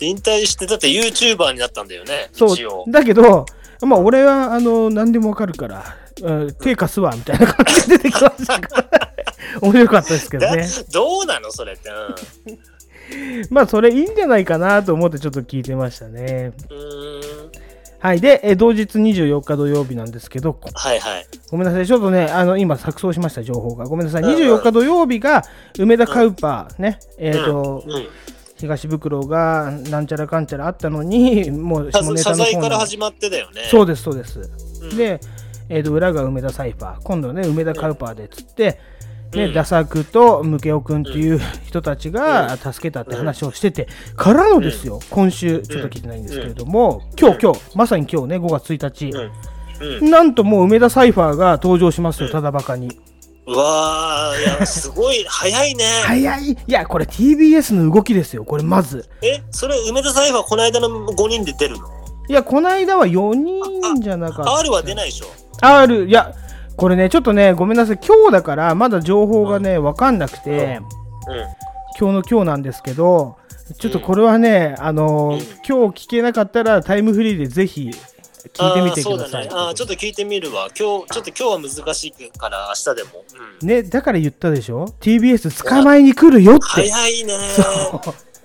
[0.00, 2.30] 引退して、だって YouTuber になったんだよね。
[2.32, 2.90] そう。
[2.90, 3.46] だけど、
[3.82, 5.84] まあ、俺はあの何でもわかるから、
[6.22, 9.12] うん手貸すわみたいな感じで出てきましたから、
[9.62, 10.66] 面白かったですけどだね。
[10.92, 11.90] どうなのそれって。
[11.90, 12.58] うん。
[13.50, 16.52] まあ、それいいんじゃないかなと思ってちょっと聞いてましたね。
[16.70, 17.50] うーん。
[18.00, 18.20] はい。
[18.20, 21.26] で、え同日24日土曜日なんですけど、はいはい。
[21.50, 21.86] ごめんなさい。
[21.86, 23.86] ちょっとね、あの、今、錯綜しました、情報が。
[23.86, 24.22] ごめんなさい。
[24.22, 25.42] うんうん24日土曜日が、
[25.78, 28.08] 梅田カウパーね、えっ、と、うん。
[28.58, 33.62] 東袋がなんちゃらかんちゃらあったのに、もう下ネタ謝の方に罪から始まってだよね。
[33.70, 34.40] そうです、そうです。
[34.82, 34.96] うん。
[34.96, 35.20] で、
[35.68, 37.02] えー、と裏が梅田サイファー。
[37.02, 38.78] 今度はね梅田カウパーでっつって、
[39.32, 39.52] ねうん。
[39.54, 52.90] ダサクとムケオくんっていう人たちが助けたって話をしてて、からのですよ、今週、ちょっと聞いてないんですけれども、今日、今日、まさに今日ね、5月1日、なんともう梅田サイファーが登場しますよ、ただバカに。
[53.48, 55.84] うわー、いや、すごい、早いね。
[56.04, 59.08] 早いいや、これ TBS の動きですよ、これまず。
[59.22, 61.88] え、それ、梅田サイファー、この間の5人で出るの？
[62.28, 64.58] いや、この間は4人じゃなかった。
[64.58, 65.26] ?R は出ないでしょ
[65.62, 66.34] R、いや、
[66.76, 70.84] これね、ちょっとね、ごめんなさい、今日だから、まだ情報がね、わかんなくて、うん。
[71.98, 73.36] 今日の今日なんですけど、
[73.78, 77.90] ちょっとこれはね、あのうん今日聞けなかったらタイムフリーでぜひ
[78.52, 79.48] 聞いてみてください。
[79.48, 79.74] あーそうだね。
[79.74, 80.68] ちょっと聞いてみるわ。
[80.68, 83.24] 今日、ちょっと今日は難しいから、明日でも。
[83.60, 83.68] うん。
[83.68, 86.64] ね、だから言ったでしょ ?TBS 捕まえに来るよって。
[86.64, 87.36] 早いね。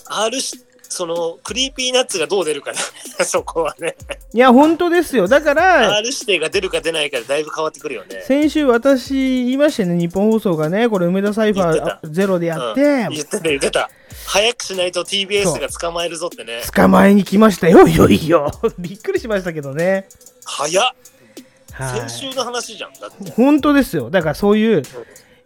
[0.06, 2.80] R し、その、クリーピーナッツがどう出るかな。
[3.26, 3.96] そこはね。
[4.34, 5.28] いや、本当ですよ。
[5.28, 8.24] だから、R 指定が出るか出ないかでだいぶ変わってくるよね。
[8.28, 13.90] 先週私言いましたよね、ニッポン放送がね、これ梅田サイファーゼロでやって、うん言ってた言ってた。
[14.26, 16.62] 早くしないと TBS が捕まえるぞってね。
[16.74, 18.52] 捕まえに来ましたよ、いよいよ。
[18.78, 20.08] びっくりしましたけどね。
[20.46, 20.86] 早っ。
[21.74, 22.94] はい先週の話じゃん。
[22.94, 23.32] だって。
[23.32, 24.12] 本当ですよ。
[24.12, 24.84] だからそういう、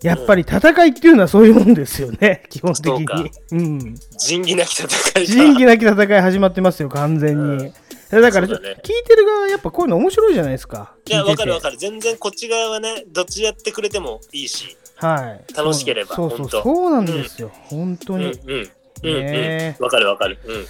[0.01, 3.31] やっぱり戦いっていうのはそういうもんですよね、基本的に。
[3.51, 3.95] うん。
[4.17, 7.73] 仁義なき戦いが仁義なき戦い始まってますよ、完全に。
[8.10, 10.93] だから、ね聞いてる側はやっぱこういうの面白いじゃないですか。
[11.07, 11.77] いや、わかるわかる。
[11.77, 14.77] 全然こっち側はね、どっちやってくれてもいいし。
[14.95, 15.53] はい。
[15.55, 18.31] 楽しければそうそうそうなんですよ、本当うんうん。
[18.31, 18.39] に。
[18.39, 18.69] うん
[19.03, 20.39] うんかるわかる。
[20.45, 20.65] うん。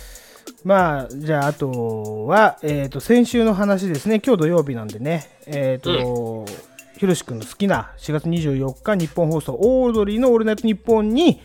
[0.63, 6.45] まあ、じゃあ、あとは、えっ、と、先週の話ですね、今日土曜日なんでね、えっ、と、
[6.97, 11.41] ひろし君の好きな4月24日、日本放送、オードリーのオールナイトニッポンに、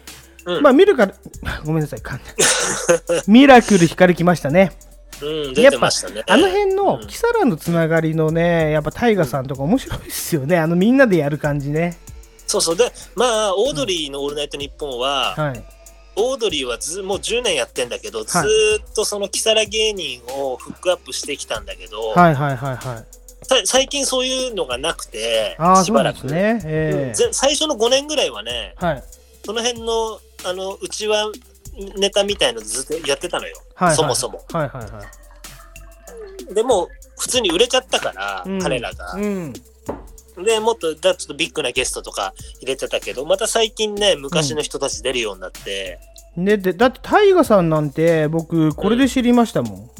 [0.46, 1.14] うんまあ、見るから、
[1.64, 4.72] ごめんなさい、噛んだ ミラクル光来ましたね。
[5.20, 6.24] うん、出てましたね。
[6.26, 10.58] あの辺のうんキサラのつながりのね、やっぱタイガさんとか面白いですよね。
[10.58, 11.96] あのみんなでやる感じね。
[12.46, 12.76] そうそう。
[12.76, 15.64] で、まあ、オードリーのオールナイトニッポンは、はい。
[16.16, 22.78] オードリーはずもう10年やってんだけど、ずっとそのキサラ芸人をフックアップしてきたんだけど、はいはいはいはい。
[22.78, 23.04] さ
[23.64, 27.14] 最近そういうのがなくてしばらく、ですね。
[27.18, 29.04] うん最初の5年ぐらいはねはい。
[29.44, 31.30] その辺のあのうちは
[31.96, 33.96] ネタみたいのずっとやってたのよ、はいはい。
[33.96, 35.02] そもそもはいはいは
[36.50, 36.54] い。
[36.54, 39.52] でも普通に売れちゃったから、うん彼らが、うん。
[40.44, 46.00] でもっとだちょっとビッグなゲストとか入れてたけどまた最近ね昔の人たち出るようになって、
[46.36, 49.90] ね、でだってタイガさんなんて僕これで知りましたもん。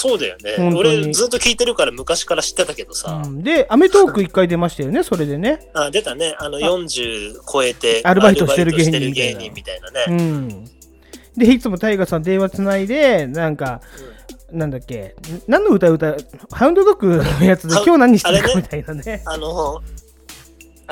[0.00, 0.56] そうだよね。
[0.74, 3.42] 俺ずっと聞いてるから昔から知ってたけどさ、うん。
[3.42, 5.68] で、アメトーク一回出ましたよね、それでね。
[5.74, 6.34] あ出たね。
[6.38, 8.84] あの40超えてアルバイトしてる芸
[9.34, 10.64] 人みたいなね、うん。
[11.36, 13.82] で、いつもタイガさん電話つないで、なんか、
[14.50, 15.14] なんだっけ、
[15.46, 16.16] 何の歌歌う、
[16.50, 19.22] ハウンドドッグのやつで今日何してるかみたいなね。
[19.26, 19.82] あの、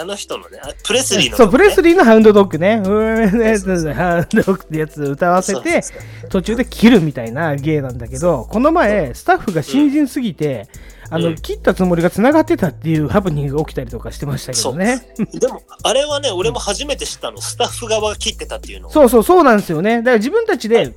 [0.00, 2.76] あの人のね、あプレスリーの、そう、プレスリリーのハウンドドッグね。
[2.76, 5.82] ハウンドドッグってやつ歌わせて、
[6.30, 10.68] 途中で切るみたいな芸なんだけど、この前、スタッフが新人すぎて、
[11.10, 11.34] あの、うん。
[11.34, 15.00] 切ったつもりが繋がってたっていうハプニングが起きたりとかしてましたけどね。
[15.34, 18.90] でも、あれはね、俺も初めて知ったの、スタッフ側が切ってたっていうの。
[18.90, 19.98] そうそう、そうなんですよね。
[19.98, 20.94] だから自分たちで、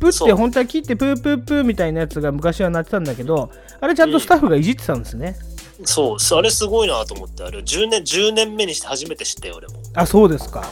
[0.00, 3.50] プって本当は切ってプープープーみたいなやつが昔はなってたんだけど、
[3.80, 5.36] あれちゃんとスタッフがいじってたんですね。
[5.84, 9.74] そう、それすごいなと思って、あれ10年、10年目にして初めて知ったよ、俺も。
[9.94, 10.68] あ、そうですか。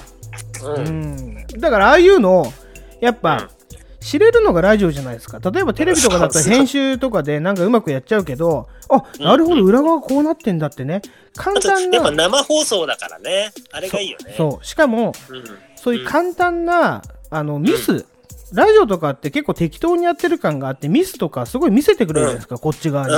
[0.63, 0.69] う。
[0.69, 1.47] うんん。
[1.59, 2.53] だからああいうのを、
[3.01, 3.59] やっぱ、うん
[4.01, 5.39] 知れるのがラジオじゃないですか。
[5.51, 11.03] 例えばテレビとかだとそうそう編集とかでなんかうまくやっちゃうけど、あ、なるほど、裏側こうなってんだってね。
[11.35, 14.35] 簡単やっぱな、生放送だからね、あれがいいよね。
[14.37, 15.45] そう、しかも、うん。
[15.77, 18.07] そういう簡単な、あの、ミス、
[18.53, 23.13] ラジオとかって結構適当にやってる感があって、ミスとかすごい見せてくれるじゃないですか、こっち側に。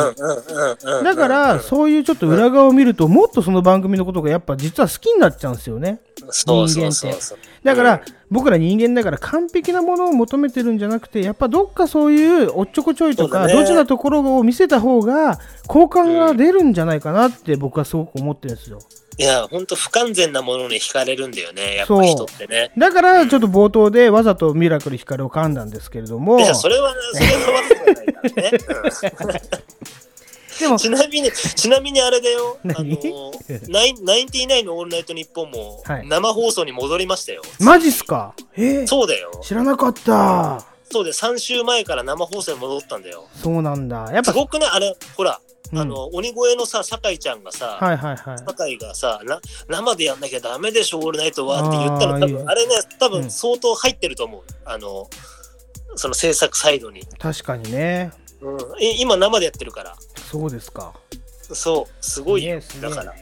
[1.04, 6.00] だから、そういうちょっと裏側を見ると、もっとその番組のことがやっぱ実は好きになっちゃうんですよね。
[6.30, 7.38] そうそうそうそう。
[7.62, 18.78] だから、僕ら人間だから完璧なものを求めてるんじゃなくて、やっぱどっかそういうおっちょこちょいとか、ドジなところを見せた方が、好感が出るんじゃないかなって僕はすごく思ってるんですよ。
[19.20, 22.72] いや、ほんと不完全なものに惹かれるんだよね、やっぱ人ってね。
[22.78, 28.02] だから、ちょっと冒頭でわざとミラクル光を噛んだんですけれどもい、や、それはね、 それはわざとじゃな
[28.48, 29.42] いからね。
[30.78, 32.58] ちなみに、ちなみにあれだよ。
[32.64, 33.32] あ何の、
[33.68, 37.42] ナインナインティナインのオールナイトニッポンもはい生放送に戻りましたよ。
[37.60, 38.34] マジっすか？
[38.56, 38.82] え？
[38.82, 39.30] ー、そうだよ。
[39.42, 40.62] 知らなかった。
[40.90, 43.26] そうで、3週前から生放送に戻ったんだよ。
[43.42, 44.10] そうなんだ。
[44.12, 45.40] やっぱ、すごくね、あれ、ほら、
[45.72, 48.38] うんあの、鬼越のさ、酒井ちゃんがさ、はいはいはい。
[48.38, 54.42] 酒井がさな、生でやんなきゃダメでしょ、オールナイトはって言ったら、あーいい多分あれね、多分うん相当入ってると思う。
[54.64, 55.08] あの、
[55.94, 57.06] その制作サイドに。
[57.18, 58.12] 確かにね。
[58.40, 59.96] うん、い今生でやってるから。
[60.30, 60.94] そうですか。
[61.52, 63.14] そう、すごいよねだから。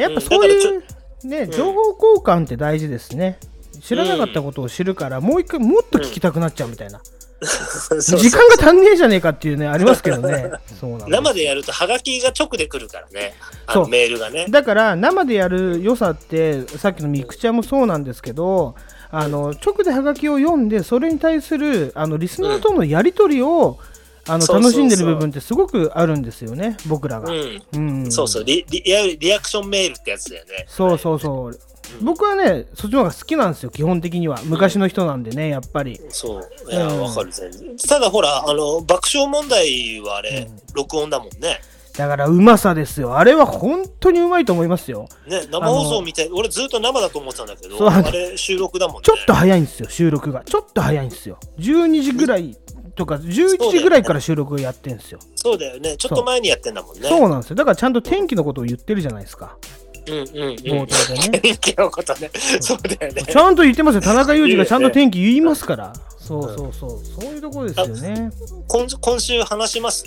[0.00, 0.84] やっぱそういう
[1.24, 3.38] ね、ん情報交換って大事ですね。
[3.80, 7.00] 知らなかったことを知るから、もう一回もっと聞きたくなっちゃうみたいな。
[7.42, 10.50] そうそう時間が足んねえじゃねえかっていうね、ありますけどね。
[10.78, 13.34] そうな生でやるとハガキが直で来るからね。
[13.66, 13.90] あのそう。
[13.90, 14.46] メールがね。
[14.50, 18.74] だから生でやる良さってさっきのミクチャもそうなんですけど
[19.10, 23.84] あの直でハガキを読んでそれに対するあのリスナーとのやり取りを、う
[24.26, 27.32] そうそう楽しんでる部分ってすごくあるんですよね僕らが。
[27.32, 27.62] うん。
[27.72, 28.12] うん。
[28.12, 28.44] そうそう。
[28.44, 28.82] リリ
[29.18, 30.66] リアクションメールってやつだよね。
[30.68, 31.58] そうそうそう
[32.00, 34.40] 僕はねそっちの方が好きなんですよ基本的には。
[34.44, 36.00] 昔の人なんでねやっぱり。
[36.08, 36.72] そう。
[36.72, 37.76] いやうんわかる全然。
[37.76, 40.58] ただほらあの爆笑問題はあれ、うん。
[40.74, 41.60] 録音だもんね。
[41.96, 43.18] だからうまさですよ。
[43.18, 45.08] あれは本当にうまいと思いますよ。
[45.26, 49.00] ね生放送みたい俺ずっと生だと思ってたんだけどあれ収録だもんね。
[49.04, 50.42] ちょっと早いんですよ収録が。
[50.44, 51.38] ちょっと早いんですよ。
[51.58, 52.56] 12時ぐらい
[52.94, 55.18] とか11時ぐらいから収録をやってんですよ。
[55.34, 55.96] そうだよね。
[55.96, 57.08] ちょっと前にやってんだもんね。
[57.08, 57.56] そうなんですよ。
[57.56, 59.56] だからちゃんと天気のことを言ってるじゃないですか。
[60.06, 61.40] うんうんうん冒頭でね。
[61.40, 64.00] 天気のことねそうだよねちゃんと言ってますよ。
[64.00, 65.92] 田中裕二がちゃんと天気言いますから。
[66.18, 67.22] そうそうそう。
[67.22, 68.30] そういうところですよね。
[68.68, 70.04] 今今週話します？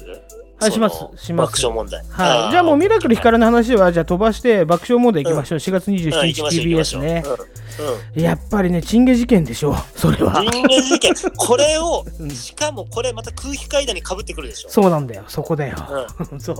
[0.60, 2.51] はいしますします爆笑問題はい。
[2.51, 5.58] じゃあもうミラクル光の話はじゃあ飛ばして爆笑モード行きましょう。
[5.60, 7.23] 4月うん27日 TBS ね。
[8.15, 9.75] うんやっぱりね、チンゲ事件でしょう。
[9.99, 10.41] それは。
[10.43, 15.23] 人間事件これを うんしかもこれまた空気階段にかぶってくるでしょそうなんだよ。
[15.27, 15.75] そこだよ。
[16.39, 16.56] そう。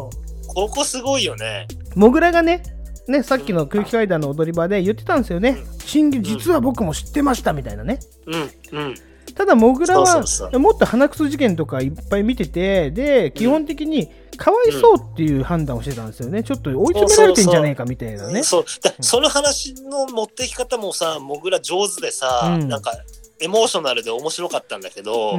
[0.48, 2.64] ここすごいよねモグラがね、
[3.08, 5.58] ね、さっきの空気階段の踊り場で言ってたんですよね。
[5.86, 8.00] チンゲ、実は僕も知ってましたみたいなね。
[8.28, 8.96] うんうん
[9.36, 10.24] ただ、モグラは
[10.60, 16.44] もっと鼻くそ事件とかいっぱい見てて、で、基本的にかわいそうっていう判断をしてたんですよね。
[16.44, 18.44] ちょっと追い詰められてんじゃねえかみたいなね。
[18.44, 22.92] そうだその話の持ってき方もさもぐら上手でさ、うんなんか
[23.40, 25.36] エモーショナルで面白かったんだけど。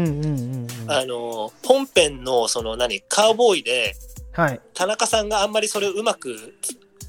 [0.86, 3.94] あの本編のその何カウボーイで
[4.32, 4.60] はい。
[4.74, 6.36] 田中さんがあんまりそれをうまく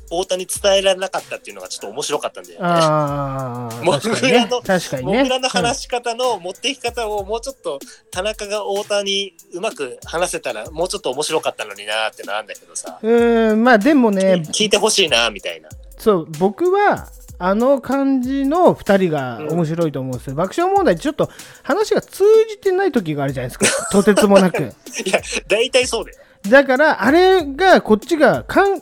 [0.06, 2.66] 太田に伝えられなかったっていうのがちょっと面白かったんだよね。
[2.66, 4.62] ああ、 モグラの。
[4.62, 5.18] 確かにね。
[5.20, 7.80] モグラの話し方の持っていき方をもうちょっと
[8.12, 15.70] 田中が太田にうまく話せたらもうちょっと面白かったのになってのあるんだけどさ、うん、うーんまあでもね、聞いてほしいなみたいな。
[15.98, 20.36] そう、僕は、あの感じの2人が面白いと思うんですよ。
[20.36, 21.30] 爆笑問題、ちょっと
[21.64, 23.66] 話が通じてない時があるじゃないですか。
[23.92, 24.64] とてつもなく。
[24.64, 26.18] いや大体そうだよ。
[26.50, 28.82] だから、あれが、こっちがかん、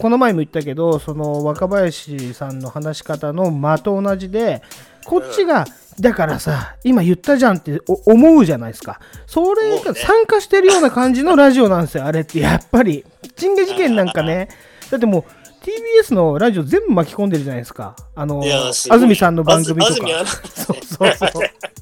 [0.00, 4.62] この前も言ったけど、その若林さんの話し方の間と同じで、
[5.04, 5.66] こっちが、
[6.00, 9.00] だからさ、今言ったじゃんってお思うじゃないですか。
[9.26, 12.40] それが参加してるような感じのラジオなんですよ、あれって。
[12.40, 13.04] やっぱり。
[13.36, 14.48] チンゲ事件なんかね、
[14.90, 15.24] だってもう、
[15.64, 17.96] TBS のラジオ全部巻き込んでるじゃないですか。
[18.14, 20.26] あの、安住さんの番組とか。
[20.26, 21.10] そうそう。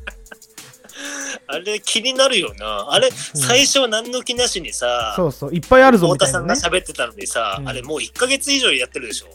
[1.53, 2.87] あれ気になるよな。
[2.91, 6.79] あれ、最初は何の気なしにさ、そうそう、いっぱいあるぞみたいなね太田さんが。
[6.79, 9.27] 喋ってたのにさ、うんあれもう1ヶ月以上やってるでしょ。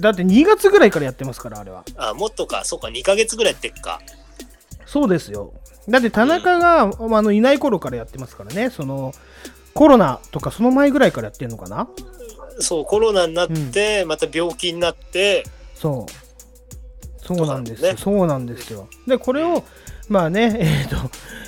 [0.00, 1.84] だって2月ぐらいからやってますから、あれは。
[1.96, 4.00] あ、もっとか、そうか、2ヶ月ぐらいやってっか。
[4.86, 5.52] そうですよ。
[5.88, 6.88] だって田中が、あ
[7.22, 9.12] のいない頃からやってますからね、その
[9.74, 11.88] コロナとかその前ぐらいからやってるのかな？
[12.60, 17.24] そう、コロナになって、また病気になって、そう。
[17.24, 17.96] そうなんですよ。
[17.96, 18.88] そうなんですよ。
[19.06, 19.64] で、これを、
[20.08, 20.96] まあね、 えっ、と、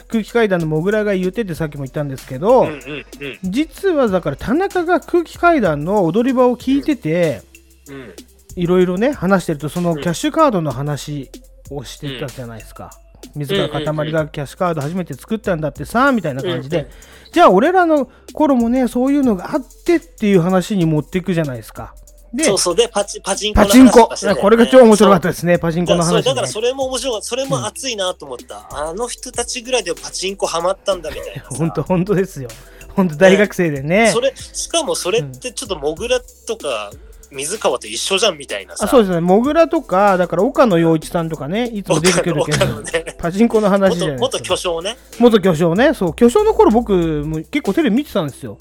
[0.08, 3.04] 空気階段のモグラが言っててさっきも言ったんですけど、うんうんうん
[3.44, 7.42] 実はだから田中が空気階段の踊り場を聞いてて、
[7.88, 8.12] うん。
[8.56, 11.30] いろいろね、話してると、そのキャッシュカードの話
[11.70, 12.90] をしてたじゃないですか。
[13.34, 16.86] 水川かたまりがキャッシュカード初めて作ったんだってさ、みたいな感じで、うん
[17.32, 21.94] じゃあ俺らの頃もね、そういうのがあってっていう話に持っていくじゃないですか。
[22.32, 26.22] で、そうそう、で、パチパチンコのパチンコこれが超面白かったですね、パチンコの話、ね。
[26.22, 27.26] だからそれも面白かった。
[27.26, 28.68] それも熱いなと思った。
[28.70, 31.48] あの人たちぐらいでパチンコハマったんだみたいなさ。
[31.56, 32.48] 本当本当ですよ。
[32.94, 34.10] 本当大学生でね。
[34.12, 36.90] それ、しかもそれってちょっとモグラとか
[37.30, 38.84] 水川と一緒じゃんみたいなさ。
[38.84, 44.56] あそうですね、モグラとか、だから岡野陽一さんとかね、いつも出てくるけどねパチンコの話じゃない元元ですか。
[44.56, 44.96] 巨匠ね。
[45.18, 48.56] 元巨匠ね、そう、巨匠の頃僕も結構テレビ見てたんですよ。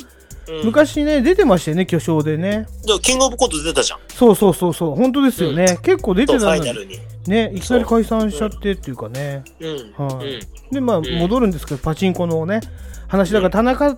[0.50, 2.68] うん、昔ね、出てましたよね、巨匠でね。
[2.86, 4.00] でもキングオブコント出たじゃん。
[4.10, 5.78] そうそうそうそう、本当ですよね。
[5.82, 7.00] 結構出てたのに。
[7.28, 9.44] ね、いきなり解散しちゃってっていうかね。
[9.60, 9.94] うん。
[9.98, 10.40] はいうん
[10.72, 12.60] で、まあ、戻るんですけど、パチンコのね、
[13.08, 13.98] 話だから、田中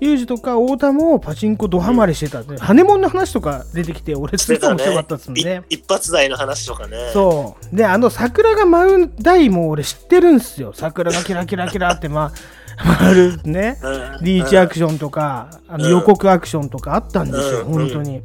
[0.00, 5.62] 裕二とか太田もパチンコドハマりしてたんで、ハネモンの話とか出てきて、俺、すごい面白かったですもんね。
[5.68, 7.10] い一発台の話とかね。
[7.12, 7.76] そう。
[7.76, 10.72] で、あの、桜が舞う台も俺知ってるんすよ。
[10.74, 12.32] 桜がキラキラキラって、まあ、
[12.84, 13.78] 回るね。
[13.82, 14.24] うん。
[14.24, 18.22] リーチアクションとか、あのうん予告アクションとかあったんですよ、うん本当に。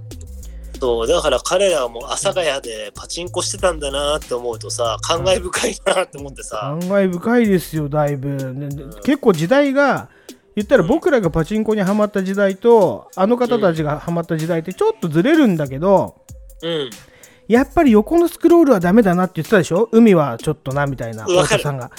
[0.79, 6.57] そう、だから彼らはもう阿佐ヶ谷でパチンコしてたんだなって思うとさ、感慨深いなって思ってさ。
[6.57, 8.53] 感慨深いですよ、だいぶ。
[8.53, 10.09] ねで結構時代が、
[10.55, 16.21] 言ったら僕らがパチンコにはまった時代と、あの方たちがはまった時代ってちょっとずれるんだけど、
[16.61, 16.89] うん。
[17.47, 19.87] やっぱり横のスクロールはダメだなって言ってたでしょ？
[19.91, 21.91] 海はちょっとなみたいなわかる太田さんが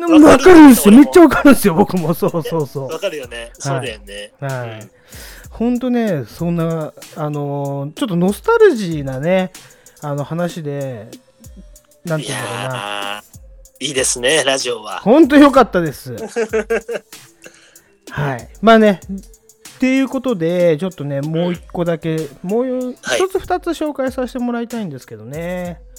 [0.00, 3.50] わかるんですよめっちゃわかるんですよ僕もそうそうそうわかるよね。
[3.58, 4.32] そうだよね。
[4.40, 4.88] はい。
[5.50, 9.52] ほんとね、そんな、あのーちょっとノスタルジーなね、
[10.00, 11.08] あの話で、
[12.04, 13.24] なんいていうんだろうな。
[13.80, 15.00] いいですね、ラジオは。
[15.00, 16.16] ほんと良かったです。
[18.10, 18.48] はい。
[18.60, 19.00] まあね、
[19.76, 25.80] っていうことで、ちょっとね、もう一個だけ、もうはい一つ二つ紹介させてもらいたいんですけどね。
[25.80, 25.91] うん。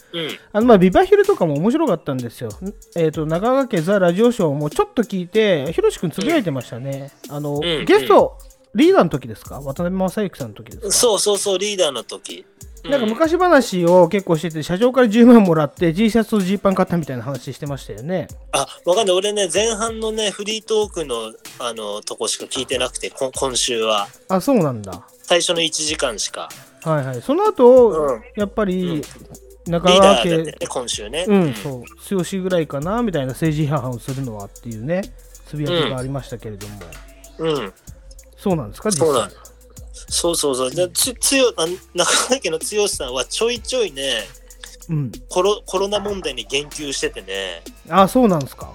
[0.52, 2.50] あのまあビバヒルとかも面白かったんですよ。
[2.96, 7.12] えっ、と、長川家ザ・ラジオショーもちょっと聞いて、ひろしくんつぶやいてましたね。
[7.30, 8.38] あの、んゲスト、
[8.76, 9.56] リーダーの時ですか？
[9.62, 10.92] 渡辺正行さんの時ですか？
[10.92, 12.46] そうそうそう、リーダーの時。
[12.84, 18.28] なんか昔話を結構してて、社長から10万もらって G シャツとジーパン買ったみたいな話してましたよね。
[18.52, 19.16] あ、わかんない。
[19.16, 24.10] 俺ね、前半のね、フリートークの、あの、とこしか聞いてなくて、こ今週は。
[24.28, 25.08] あ、そうなんだ。
[25.22, 26.50] 最初の1時間しか。
[26.84, 27.22] はいはい。
[27.22, 29.02] その後、うんやっぱり、
[29.66, 31.26] 中川家ね、今週ね。
[31.28, 31.84] うん、そ
[32.16, 35.02] う、剛ぐらいかな、みたいな政治批判をするのはっていうね、
[35.48, 36.80] つぶやきがありましたけれども。
[37.40, 37.74] うん。
[38.38, 39.40] そうなんですか、実そうなん際。
[39.94, 40.72] そうそうそう。
[40.72, 44.24] でつつよあ中川家の剛さんはちょいちょいね
[44.90, 45.12] うん。
[45.30, 48.74] コロ、コロナ問題に言及しててね、あ、そうなんですか。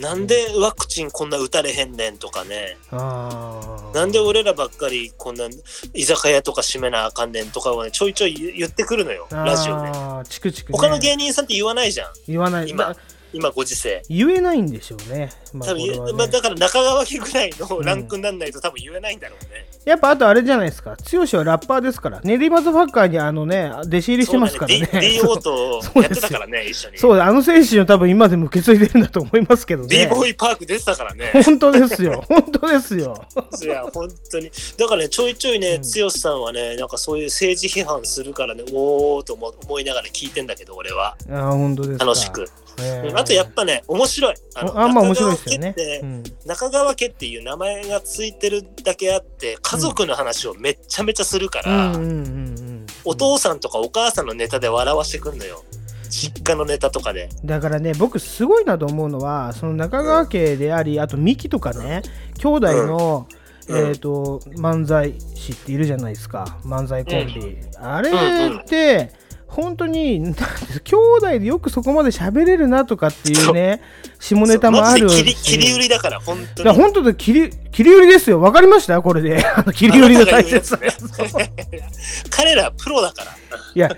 [0.00, 5.48] なんでワクチンこんな打たれへんねんとかね、なんで俺らばっかりこんな
[5.94, 9.88] 居酒屋とか閉めなあかんねんとかをね、ちょいちょい言言ってくるのよ、ラジオで。
[9.88, 10.78] あーチクチク、ね。
[10.78, 12.68] 他の芸人さんって言わないじゃん、言わない。
[12.68, 12.96] 今だ
[13.32, 14.02] 今ご時世。
[14.08, 15.30] 言えないんでしょうね。
[15.52, 19.66] まあ、多分まあ、だから中川家ぐらいのランクにならないと多分言えないんだろうね。
[19.84, 20.96] やっぱあとあれじゃないですか。
[21.10, 22.20] 剛はラッパーですから。
[22.22, 24.84] 練馬ズファッカーにあのね、弟子入りしてますからね。
[24.84, 26.98] そうだね D- DO と やってたからね、一緒に。
[26.98, 30.06] そうだ、あの精神を多分今でも受け継いでるんだと思いますけど D ね。
[30.06, 31.30] ボーイパーク出てたからね。
[31.44, 32.24] 本当ですよ。
[32.28, 33.24] 本当ですよ。
[33.62, 34.50] いや、本当に。
[34.78, 41.16] だからね、ちょいちょいね、うん剛さんはね、なんかそういう政治批判するからね、おーと思思いながら聞いてんだけど、俺は。
[41.28, 42.04] あー本当ですか。
[42.04, 42.48] 楽しく。
[43.14, 44.34] あとやっぱね、面白い。
[44.54, 45.74] あんま面白いですよね。
[46.46, 47.32] 中川家って。
[47.32, 51.92] いう名前がついてるだけあって、家族の話をめっちゃめちゃするから、
[53.04, 55.64] お父さんとかお母さんのネタで笑わしてくんのよ。
[56.10, 57.28] 実家のネタとかで。
[57.44, 62.02] だからね僕すごいなと思うのはその中川家でありあとミキとかね
[62.38, 63.42] 兄弟の、うん。
[63.68, 66.58] えー、と漫才師っているじゃないですか。
[66.64, 69.12] 漫才コンビ、あれうんって、
[69.52, 70.20] 本当に
[70.84, 73.82] 兄弟でよくそこまで喋れるなとかっていうね
[74.18, 76.64] 下ネタもある切り切り売りだから、本当に。
[76.66, 79.00] だ本当で切り切り売りですよわかりました？
[79.02, 79.44] これで
[79.74, 80.78] 切り売りの大切さ
[82.30, 83.32] 彼らプロだから。
[83.74, 83.94] いや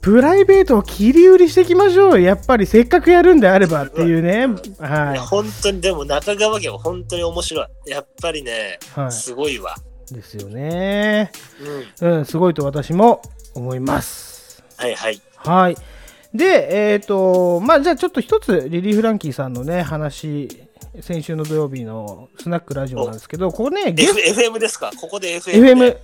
[0.00, 4.46] プライベートを切り売りしていきましょうよやっぱりせっかくやるんであればっていうね、
[4.80, 7.90] はいや本当にでも中川家は本当に面白い。
[7.90, 9.76] やっぱりね、はいすごいわ。
[10.10, 11.30] ですよね。
[12.00, 12.18] うん。
[12.18, 13.22] うん、すごいと私も
[13.54, 14.35] 思います。
[14.76, 15.20] はいはい。
[15.36, 15.76] はい。
[16.34, 20.48] で、えっ、と、まあ、じゃあちょっと一つ、リリー・フランキーさんのね、話、
[21.00, 24.90] 先週の土曜日のスナックラジオなんですけど、ここね、ゲ F ス FM ですか？
[25.00, 25.74] ここで FM で。
[25.74, 25.96] FM、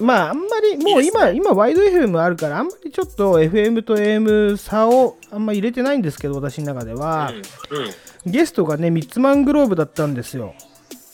[0.00, 7.32] まあ、あんまり、もう今、いいね今、ワイド FM あるから、あんまりちょっと FM と AM 差をあんま入れてないんですけど、私の中では、
[7.70, 7.78] うん。
[7.78, 7.88] う
[8.28, 8.32] ん。
[8.32, 10.54] ゲストがね、ミッツマングローブだったんですよ。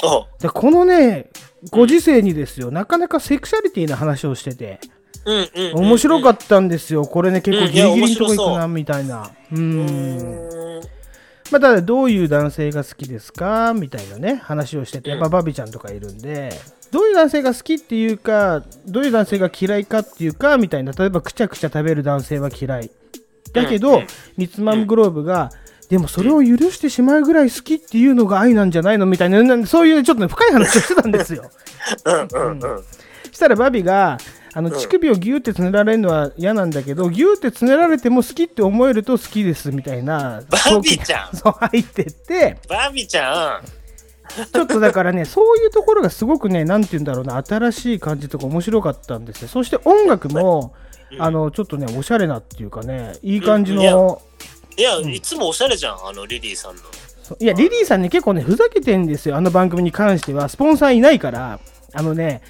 [0.04, 1.28] おでこのね、
[1.70, 4.78] ご時世にですよ、なかなかセクシャリティな話をしてて、
[5.24, 5.86] うんうんうんうん。
[5.86, 9.30] 面白かったんですよ、これね、結構ギリギリのとこ行くなみたいな。
[9.52, 9.80] うん。
[9.80, 10.80] ん。
[11.50, 13.72] まあ、ただ、どういう男性が好きですか？
[13.74, 16.50] みたいなね、話をしてて、うんまあ、バビちゃんとかいるんで、
[16.90, 22.90] どういう男性が好きっていうか、どういう男性が嫌いかっていうか、みたいな、例えば、くちゃくちゃ食べる男性は嫌い。
[23.52, 24.06] だけど、うん
[24.36, 25.50] ミツマムグローブが、
[25.88, 29.06] でもそれを許してしまうぐらい好きっていうのが愛なんじゃないの？
[29.06, 31.50] みたいな、そういうねちょっとね、深い話をしてたんですよ。
[32.04, 32.84] うんうんうん。
[33.32, 34.18] したらバビが
[34.52, 34.74] あのうん。
[34.74, 41.36] 乳首をギューってつねられるのは嫌なんだけど、ギューってつねられても好きって思えると好きですみたいなバビちゃん。
[41.36, 42.58] そう入ってって。
[42.68, 43.64] バビちゃん。
[44.52, 49.48] ちょっとだからねそういうところがすごくねなんて言うんだろうな新しい感じとか面白かったんですよ。
[49.48, 50.74] そして音楽も、
[51.10, 51.22] うん。
[51.22, 53.80] あのちょっとねおしゃれなっていうかねいい感じうん。
[53.80, 54.20] いやの、
[55.10, 56.82] いつもおしゃれじゃん、あのリリーさんの。
[57.40, 60.48] いやリリーさんね結構ねふざけてんですよあの番組に関しては。
[60.48, 61.60] スポンサーいないから。
[61.94, 62.42] あのね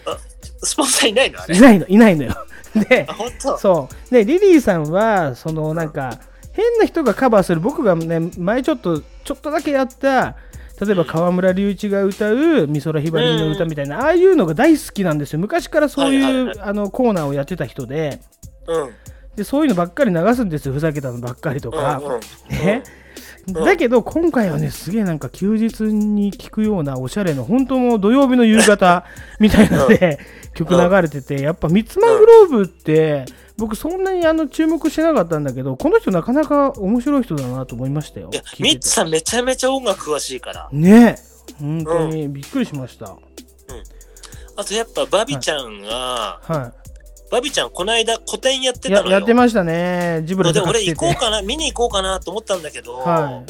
[0.62, 1.40] スポンサーいないの？
[1.40, 1.60] あれい。
[1.60, 2.34] ないのいないのよ
[2.88, 3.58] であ、本当？
[3.58, 4.10] そう。
[4.10, 6.18] で、リリーさんは、そのなんか、
[6.52, 10.36] 変な人がカバーする、僕がね、前ちょっと、ちょっとだけやった、
[10.80, 15.38] 例えば河村隆一が歌う美空ひばりの歌みたいな、ああいうのが大好きなんですよ。
[15.38, 18.20] 昔からそういう、はいはいはいあのコーナーをやってた人で
[18.66, 18.90] うん。
[19.36, 21.98] で、そういうのばっかり流すんですよ、ふざけたのばっかりとか。
[21.98, 23.07] うんうんねうん
[23.52, 29.04] だけど今回はねすげえなんか休日に聴くようなおしゃれな本当もう土曜日の夕方
[29.40, 30.18] みたいなので
[30.54, 33.24] 曲流れててやっぱミッツマングローブって
[33.56, 38.30] 僕そんなにあの注目してなかったんだけどこの人なかなか面白い人だなと思いましたよ。
[38.60, 40.68] ミッツさんめちゃめちゃ音楽詳しいから。
[40.72, 41.16] ね。
[41.18, 41.28] え
[41.60, 43.16] 本当にびっくりしました、
[44.56, 46.72] あとやっぱバビちゃんが、は
[47.30, 49.12] バビちゃんこの間個展やっていたのよ。
[49.12, 50.22] ややってましたね。
[50.24, 53.42] ジブラで俺行こうかな、見に行こうかなと思ったんだけど、は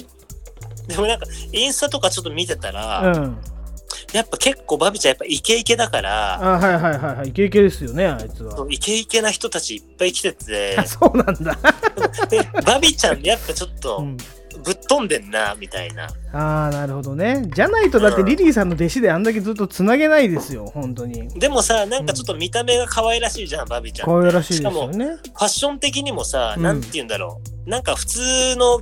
[0.89, 3.39] でもなんかインスタとかちょっと見てたいら、うん。
[4.13, 7.29] やっぱ結構バビちゃんやっぱイケイケだから、あはいはいはいはい。
[7.29, 8.67] イケイケですよねあいつは。
[8.71, 10.77] イケイケな人たちいっぱい来てて。
[10.79, 11.59] あ、 そうなんだ、
[12.31, 14.17] でバビちゃんやっぱちょっとうん、
[14.65, 16.09] ぶっ飛んでんな、みたいな。
[16.33, 24.07] ああなるほどねじゃないとだってリリーさんの弟子であんだけずっとつなげないですよ本当にでもさ、なんかちょっと見た目が可愛らしいじゃん、バビちゃん。
[24.07, 27.71] 可愛らしいですかもよねファッション的にもさ、うんなんて言うんだろう。
[27.71, 28.81] なんか普通の、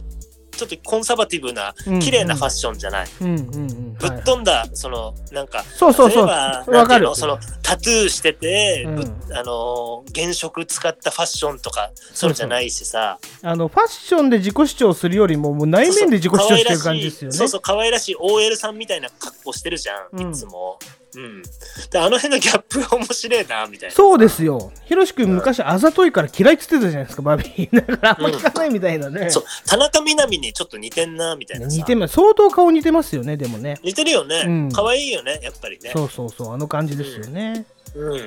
[0.57, 3.07] ちょっとコンサバティブな、うん綺麗なファッションじゃない。
[3.21, 3.95] うんうんうん。
[3.95, 6.27] ぶっ飛んだ、その、なんか、そうそうそう。
[6.27, 7.09] 例えばわかる。
[7.15, 8.97] その、タトゥーしてて、うん。
[8.97, 13.19] ぶあのー、原色使ったファッションとか、そうじゃないしさ。
[13.43, 17.37] あのファッションで自己主張するよりももう内面で自己主張してる感じですよね。
[17.37, 20.29] そうそう、可愛らしい OL さんみたいな格好してるじゃうん。
[20.29, 20.79] ん、いつも。
[21.17, 21.43] うん。
[21.91, 23.95] で、あの辺のギャップが面白いな、みたいな。
[23.95, 24.71] そうですよ。
[24.85, 27.69] ひろし君昔あざといから嫌いって言ってたじゃないですかバビー。
[27.75, 31.77] だからあんま聞かないみたいなね、そう、田中みな実にちょっと似てんな、みたいなさ。
[31.77, 34.73] 似てます相当顔似てますよねでもね似てるよねうん。
[34.73, 35.91] 可愛いよね、やっぱりね。
[35.93, 38.17] そうそうそうあの感じですよね、うん。
[38.17, 38.21] い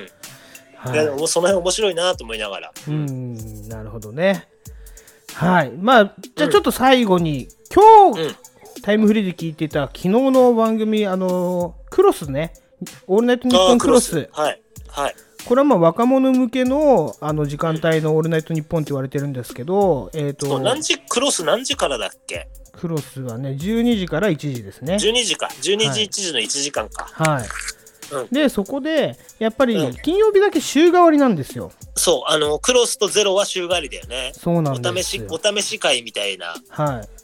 [0.76, 2.72] はいや、でもその辺面白いなと思いながら。
[2.88, 4.48] うんなるほどね
[5.34, 8.36] はいまあじゃあちょっと最後に、今日、うん
[8.82, 12.54] タイムフリーで聞いてた昨日の番組あのクロスね
[13.06, 14.62] オールナイトニッポンクロスはい。
[14.88, 15.14] はい。
[15.44, 22.48] これはまあ若者向けのあの時間帯の「オールナイトニッポン」って言われてるんですけど、えー、と何時、クロス何時からだっけ？
[22.72, 24.94] クロスはね12時から1時ですね。
[24.94, 25.48] ?12 時か。
[25.60, 27.08] 12はい時1時の1時間か。
[27.12, 27.44] はい
[28.12, 31.70] うんでそこでやっぱりうん金曜日だけ週替わりなんですよ。
[31.94, 34.32] そう、あの、クロスとゼロは週替わりだよね。
[34.34, 35.26] そうなお試し、んですよ。
[35.30, 36.54] お試し会みたいな。
[36.70, 37.19] はい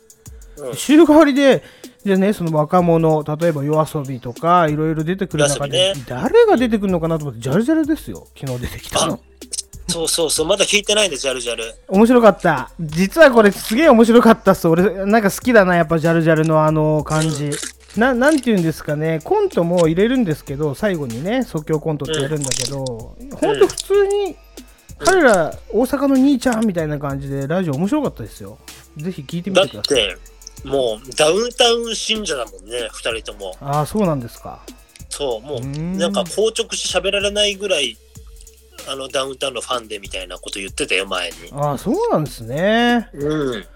[0.58, 0.74] うん。
[0.74, 1.62] 週替わりで、
[2.04, 9.20] でね、その若者、例えば夜遊びとか、いろいろ出てくる中で、ね誰が出てくるのかなと思って、ジャルジャルですよ、昨日出てきたの。
[9.88, 11.74] そうそうそう、まだ聞いてないんで、ジャルジャル。
[11.88, 12.70] 面白かった。
[12.80, 14.68] 実はこれすげえ面白かったっす。
[14.68, 17.50] 俺、なんか好きだな、やっぱジャルジャルのあの感じ。
[17.96, 24.36] ななんていうんですかね、コントも入れるんですけど、最後にね、即興コントってやるんだけど、ほんと普通に、
[24.98, 28.58] 彼ら、大阪の兄ちゃんみたいな感じで、ラジオ面白かったですよ。
[28.96, 30.08] ぜひ聞いてみだっててください。
[30.08, 30.16] て、
[30.66, 33.56] もうダウンタウン信者だもんね、二人とも。
[33.60, 34.60] ああ、そうなんですか。
[35.08, 35.60] そう、もう、
[35.96, 37.96] なんか硬直して喋られないぐらい、
[38.88, 41.36] あの、ダウンタウンのファンでみたいなこと言ってたよ、前に。
[41.52, 43.08] ああ、そうなんですね。
[43.14, 43.60] うん。
[43.60, 43.66] へ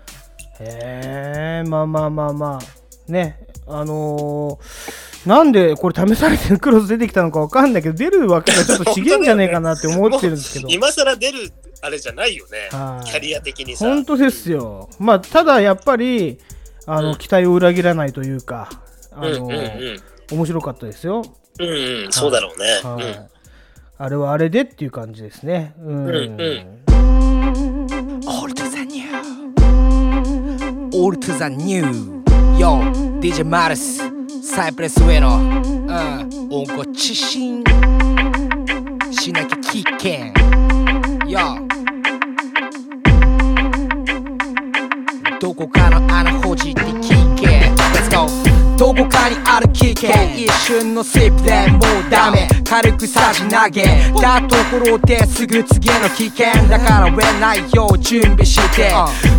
[0.61, 3.11] え、まあまあまあまあ。
[3.11, 10.69] ね、あのーなんでこれ試されてるクロス出てきたのかわかんないけど、出るわけがちょっと違うんじゃねえかなって思ってるんですけど。
[10.73, 13.87] 今更出るあれじゃないよね、はいキャリア的にさ。
[13.87, 14.89] 本当ですよ。
[14.99, 16.39] まあ、ただやっぱり、
[16.87, 18.69] あの、うん期待を裏切らないというか、
[19.13, 20.01] あのうんうんうん。
[20.33, 21.23] 面白かったですよ。
[21.59, 21.69] うん
[22.05, 22.67] うん、そうだろうね。
[22.83, 23.29] はい。
[23.99, 25.75] あれはあれでっていう感じですね。
[25.83, 26.07] うん。
[26.07, 26.81] うんうん
[28.27, 34.03] Old to the new old to the new Yo DJ マルス
[34.43, 37.65] サイプレス上野うん温故知新
[39.11, 40.33] しなきゃ危険
[41.27, 41.70] Yo
[45.41, 47.47] どこかの穴ほじって聞け。
[47.95, 48.50] Let's go
[48.81, 52.49] どこかにある危険一瞬のスリップでもうダメ。
[52.65, 53.85] 軽くさじ投げ。
[54.19, 58.91] たところですぐ次の危険だから売れないよう準備して。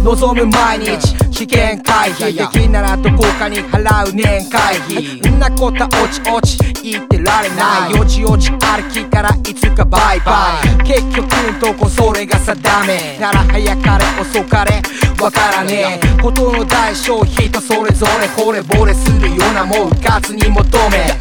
[0.03, 2.37] 望む毎日危険回避。
[2.37, 5.19] できならどこかに払う年会費。
[5.31, 7.95] んなこと落ち落ち言ってられない。
[7.97, 10.83] よちよち歩きからいつかバイバイ。
[10.83, 13.17] 結局んとこそれが定め。
[13.19, 14.83] なら早かれ遅かれ
[15.19, 16.21] わからねえ。
[16.21, 18.27] ことの代償人それぞれ。
[18.27, 19.30] 惚れ惚れする。
[19.35, 21.17] ようなもんかつに求め。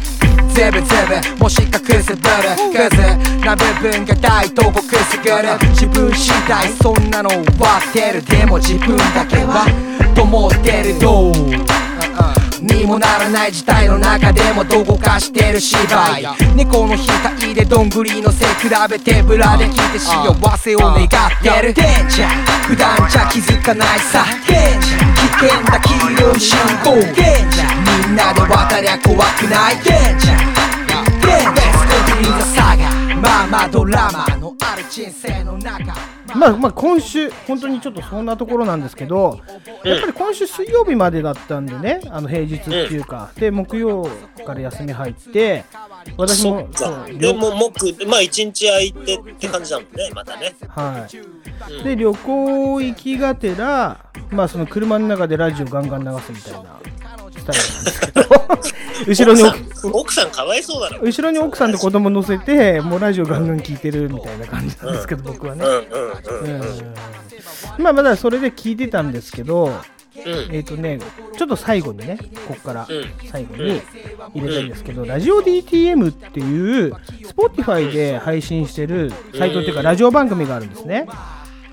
[0.53, 0.87] ゼブゼ
[1.37, 2.19] ブもしかくすぶる
[2.73, 3.01] クズ
[3.45, 5.57] な部分が大とこくすぐる。
[5.69, 8.21] 自分次第そんなの割ってる。
[8.25, 9.65] でも自分だけは
[10.13, 11.33] と思ってるどう？
[12.61, 16.27] にもならない事態の中でもどこかしてる芝居。
[16.55, 21.07] 猫の額でどんぐりの背比べてブラで聞いて幸せを願っ
[21.41, 21.73] てる。
[21.73, 22.29] デンジャー
[22.67, 24.25] 普段じゃ気づかないさ。
[24.47, 25.10] デンジャー危
[25.41, 27.13] 険だ黄色い信号デン
[27.49, 27.61] ジ
[28.07, 29.75] みんなで渡りゃ怖くない。
[29.83, 30.50] デンジャーデンジ
[33.21, 35.95] まあまあドラマのある人生の中。
[36.35, 39.39] まあまあ今週本当にちょっとそんなところなんですけど、
[39.83, 44.09] やっぱり今週水曜日までだったんでねあの平日っていうか、で木曜
[44.45, 45.65] から休み入って
[46.17, 50.55] 私もそうでも木まあ一日空いてって感じだもんねまたね。
[50.69, 51.07] は
[51.69, 56.79] い、で旅行行きがてらまあその車の中でラジオガンガン流すみたいな
[57.41, 58.21] スタイルなんですけど。
[59.07, 59.43] 後ろに
[59.91, 65.65] 奥さんかわいそうだろ後ろに奥さんと子供乗せてもうラジオガンガン聞いてるみたいな感じなんですけど、僕はね、
[67.79, 69.71] まあまだそれで聞いてたんですけど
[70.25, 70.55] うん。
[70.55, 70.99] えっ、とね
[71.37, 72.17] ちょっと最後にね
[72.47, 73.05] ここからうん。
[73.29, 73.81] 最後に
[74.35, 81.07] 入れたいんですけど、ラジオ DTM っていう Spotify で配信してるサイトっていうかラジオ番組があるんですね。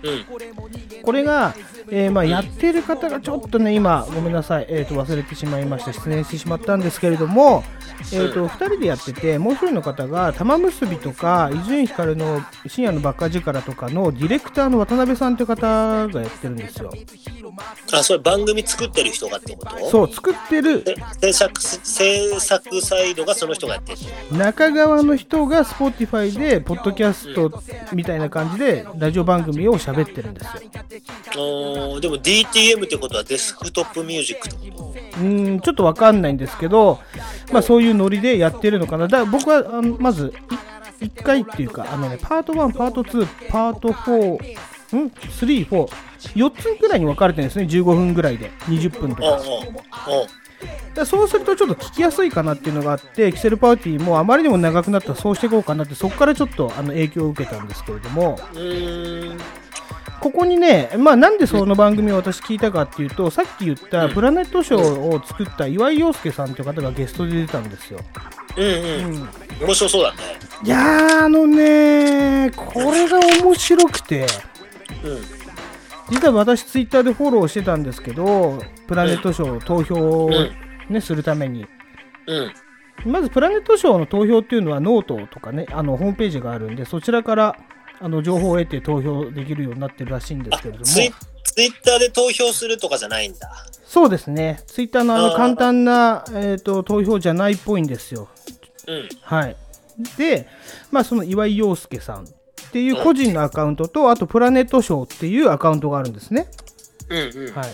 [0.03, 1.03] うん。
[1.03, 1.55] これが、
[1.91, 7.65] えーまあ、やってる方がちょっとね今ごめんなさい、えー、と忘れてしまいまして失念してしまったんですけれども、
[8.01, 16.93] えー、と2人でやっててもう1人の方が玉結びとか伊集院光の深夜のバカ力とかのディレクターの渡辺さんという方がやってるんですよ。
[17.93, 19.91] あそれ番組作ってる人がってこと？
[19.91, 20.85] そう作ってる。
[20.85, 23.99] で制作制作サイドがその人がやってる
[24.39, 30.53] 中川の人が Spotify でポッドキャストみたいな感じでラジオ番組を喋ってるんですよ。
[31.37, 37.01] おーでも DTM ってことはデスクトップミュージックうーんちょっとわかんないんですけど、
[37.53, 39.09] まあ、そういうノリでやってるのかな。
[39.09, 40.33] だから僕はあのまず
[41.01, 44.35] 1回っていうかあの、ね、パート1パート2パート4
[44.97, 47.67] ん？344つぐらいに分かれてるんですね。
[47.67, 48.51] 15分ぐらいで。
[48.67, 49.41] 20分とか。
[50.95, 58.39] だそうするとちょっと聞きやすいかなっていうのがあってキセルパーティーもあまりにも長くなったらそうしていこうかなってそこからちょっとあの影響を受けたんですけれども。
[58.55, 59.39] うーん
[60.21, 68.01] ここにね、まあ、なんでその番組を私聞いたかっていうと、さっき言ったプラネットショーを作った岩井陽介さんという方がゲストで出たんですよ。
[68.57, 68.69] うんう
[69.25, 69.29] ん。
[69.61, 70.19] 面白そうだね。
[70.65, 74.27] いやー、あのねこれが面白くて、
[75.05, 75.39] うん。
[76.11, 80.31] 実は私、ツイッターでフォローしてたんですけど、プラネットショー投票を、
[80.89, 81.67] ねするために。
[82.27, 83.13] うん。
[83.13, 87.57] まず、プラネットショーの投票っていうのはノートとかね、あのホームページがあるんで、そちらから
[88.01, 90.85] あの情報を得て投票できるようになってるらしいんですけれども。
[90.85, 93.51] ツイツイッターで投票するとかじゃないんだ。
[93.85, 98.29] そうですね、ツイッターのあの簡単な、えー、と投票じゃないっぽいんですよ。
[98.87, 99.09] うん。
[99.23, 99.57] はい、
[100.17, 100.47] で、
[100.91, 102.27] まあ、その岩井陽介さんっ
[102.71, 106.49] ていう個人のアカウントと、あとプラネットショーっていうアカウントがあるんですね。
[107.09, 107.55] うんうん。
[107.55, 107.71] はい、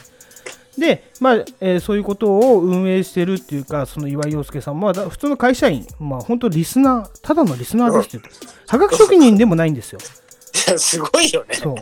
[0.78, 8.28] で、まあえーそういうことを運営してるっていうか、その岩井陽介さんも、だ普通の会社員、まあ、本当リスナー、ただのリスナーですって
[8.68, 10.00] はがき職人でもないんですよ。
[10.78, 11.76] すごいよねそう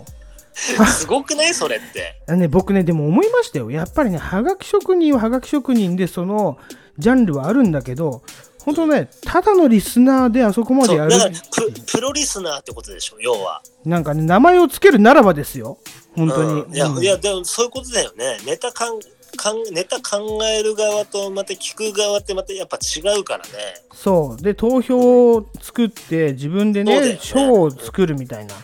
[0.86, 3.70] すごくないそれってね、僕ね、でも思いましたよ。
[3.70, 6.59] やっぱりね、はがき職人ははがき職人で、その
[6.99, 8.22] ジャンルはあるんだけど、
[8.65, 15.79] 本当ね、ただのリスナーであそこまでやるだからププロリスナーってことでしょ要はなんかね、名前をつけるならばですよ。
[16.15, 16.61] 本当に。
[16.63, 19.01] うんいやうんいやでもそういうことだよねネタかん
[19.37, 23.51] かんネタ考える側とまた聞く側ってまたやっぱ違うからね
[23.95, 24.43] そう。
[24.43, 28.55] で、投票を作って、自分でね、そうだよね賞を作るみたいな。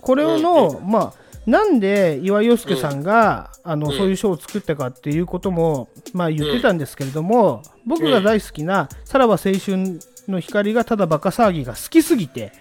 [0.00, 3.96] これの、まあ、なんで岩井陽介さんが、あのうん。
[3.96, 12.52] そういう賞を作ったかっていうことも、まあ、言ってたんですけれども、僕が大好きな「さらば青春の光がただバカ騒ぎ」が好きすぎて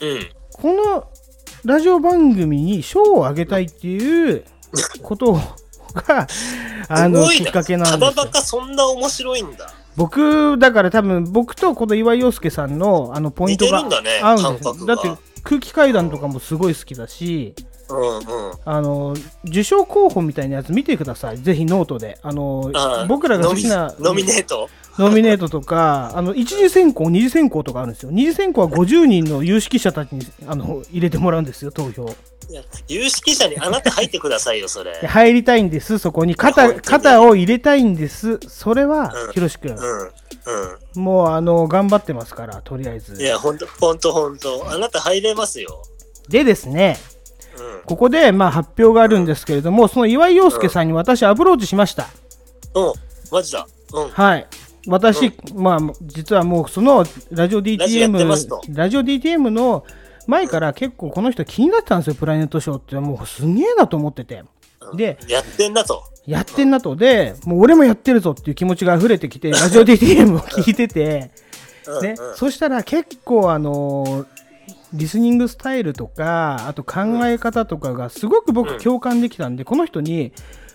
[0.00, 0.28] うん。
[0.52, 1.08] この
[1.64, 4.44] ラジオ番組に賞をあげたいっていう
[5.02, 5.32] こと
[5.94, 6.26] が
[6.88, 8.12] あのきっかけなんタですよ。
[8.16, 9.72] ババカそんな面白いんだ。
[9.96, 14.86] 僕だから多分僕とこの岩井陽介さんのあのポイントが合うんですよ。
[14.86, 15.12] だって
[15.44, 17.54] 空気階段とかもすごい好きだし
[17.88, 18.24] うんうん。
[18.64, 19.14] あの
[19.44, 21.38] 受賞候補みたいなやつ見てください。
[21.38, 22.18] ぜひノートで。
[22.22, 22.70] あの
[23.08, 24.68] 僕らが好きなノミノミネート？
[24.98, 28.10] ノミネートとかあの一次選考二次選考とかあるんですよ。
[28.12, 32.14] 二次選考は50人の有識者たちにあの入れてもらうんですよ投票。
[32.88, 35.00] 有識者にあなた入ってくださいよそれ。
[35.00, 36.36] で入りたいんですそこに。
[36.36, 38.38] 肩肩を入れたいんです。
[38.46, 39.32] それはうん。
[39.32, 39.74] ひろし君。
[39.74, 41.02] うんうん。
[41.02, 43.20] もうあの頑張ってますからとりあえず。
[43.20, 44.70] いやほんとほんとほんと。
[44.70, 45.82] あなた入れますよ。
[46.28, 47.13] でですねうん
[47.86, 52.08] ここでまあ発表があるんですけれども、その岩井陽介さんに私アプローチしました。
[52.74, 52.92] うん。
[53.30, 53.66] マジだ。
[53.92, 54.08] うん。
[54.08, 54.46] はい。
[54.86, 58.60] 私、まあ、実はもうそのラジオラジオやってますと。
[58.66, 59.84] DTM、ラジオ DTM の
[60.26, 62.96] 前から結構この人気になってたんですよ、プラネットショーって。
[62.96, 64.44] もうすげえなと思ってて。
[64.94, 66.02] で、やってんだと。
[66.26, 66.96] やってんなと。
[66.96, 71.32] で、もう俺もやってるぞっていう気持ちが溢れてきて、ラジオ DTM を聞いてて、ね、
[71.86, 72.30] うん。
[72.30, 72.36] うん。
[72.36, 74.26] そしたら結構あの
[74.94, 80.32] リスニングスタイルとかあと考え方とかがすごく僕共感できたんで、この人に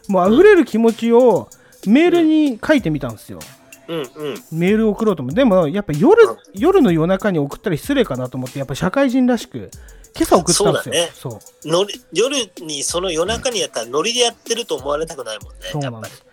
[0.07, 1.49] もう溢れる気持ちを
[1.87, 3.39] メールに書いてみたんですよ。
[3.87, 4.05] うんうん。
[4.51, 6.37] メール送ろうと思うでもやっぱ夜,、うん。
[6.53, 9.71] 夜の夜中に送ったら失礼かなと思ってやっぱ社会人らしく
[10.15, 11.05] 今朝送ったんですよ。
[11.13, 11.43] そうだね。
[11.65, 15.59] のり夜にその夜中にやったらノリでやってると思われたくないもんね。
[15.71, 16.23] そうなんです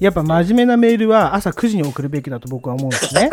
[0.00, 3.30] やっぱ真面目なメールは朝9時に送るべきだと僕は思うんですね。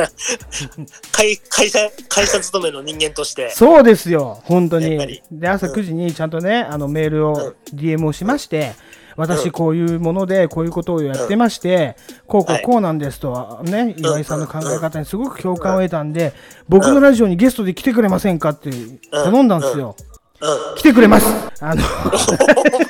[1.11, 3.51] 会会社会社勤めの人間として。
[3.51, 4.41] そうですよ。
[4.45, 5.21] 本当に。
[5.31, 7.77] で朝9時にちゃんとねあのメールをうん。
[7.77, 8.73] DM をしまして
[9.15, 11.95] 私こういうものでこういうことをやってまして、
[12.27, 16.33] こうこうこうなんですとはね、岩井さんの考え方にすごく共感を得たんで、
[16.67, 18.71] 僕のラジオにゲストで来てくれませんかって
[19.11, 19.95] 頼んだんですよ。
[20.41, 20.75] うん。
[20.77, 21.27] 来てくれます。
[21.61, 21.81] あの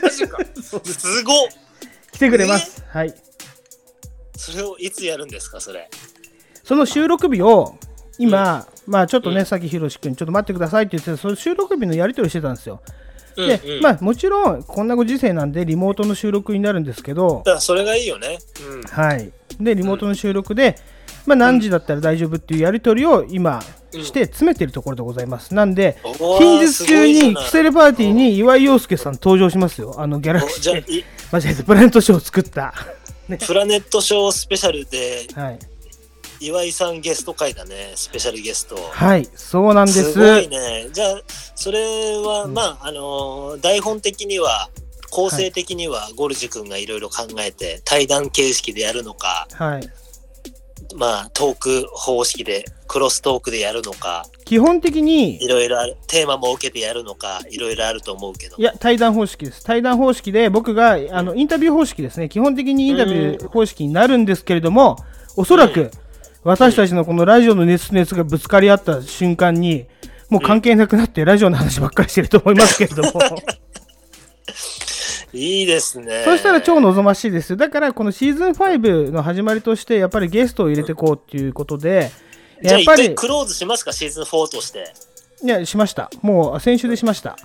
[0.01, 0.37] マジか。
[0.63, 1.35] すごっ。
[2.11, 2.83] 来てくれます。
[2.89, 3.13] はい。
[4.35, 5.89] それをいつやるんですか、それ？
[6.63, 7.75] その収録日を
[8.17, 12.81] 今、まあちょっとね、さっきひろし君、ちょっと待ってくださいって言ってた、その収録日のやり取りしてたんですよ。
[13.35, 18.39] で、うんうんまあもちろん、こんなご時世なんで、リモートの収録になるんですけどだ、からそれがいいよね。
[18.69, 18.81] うん。
[18.83, 19.31] はい。
[19.59, 20.77] で、リモートの収録で、
[21.25, 23.61] まあ何時だったら大丈夫っていうやり取りを今
[23.91, 25.53] して詰めてるところでございます。
[25.55, 29.95] なんで、おー近日中にキセルパーティーに岩井陽介さん登場しますよ。
[29.97, 32.73] あのギャラクシー、い 間違えた、プラネットショーを作った。
[33.45, 35.59] プラネットショースペシャルではい。
[36.39, 38.75] 岩井さんゲスト会だね、スペシャルゲスト。
[38.75, 40.11] はい、そうなんです。
[40.11, 40.89] すごいね。
[40.91, 41.21] じゃあ、
[41.55, 44.69] それは、まあ、あのー台本的には、
[45.09, 49.89] 構成的には、ゴルジ君がいろいろ考えて、対談形式でやるのか、はい。
[50.95, 58.57] まあ、トーク方式で、クロストークでやるのか、基本的にいろいろある、テーマも受けてやるのか、いろいろあると思うけど。
[58.57, 59.63] いや、対談方式です。
[59.63, 64.97] 対談方式で、僕があのインタビュー方式ですね、基本的にインタビュー方式になるんですけれども、
[65.35, 65.89] おそらく
[66.43, 69.85] 私たちのこのラジオの熱と熱がぶつかり合った瞬間に、
[70.29, 73.11] もう関係なくなって、ラジオの話ばっかりしてると思いますけれども、
[75.33, 76.23] いいですね。
[76.25, 77.55] そしたら超望ましいですよ。
[77.55, 82.11] だから、このシーズン5の始まりとして、やっぱりゲストを入れていこうっていうことで、
[82.61, 84.93] やっぱり、回クローズしますか、シーズン4として。
[85.43, 86.09] いや、しました。
[86.21, 87.35] もう先週でしました。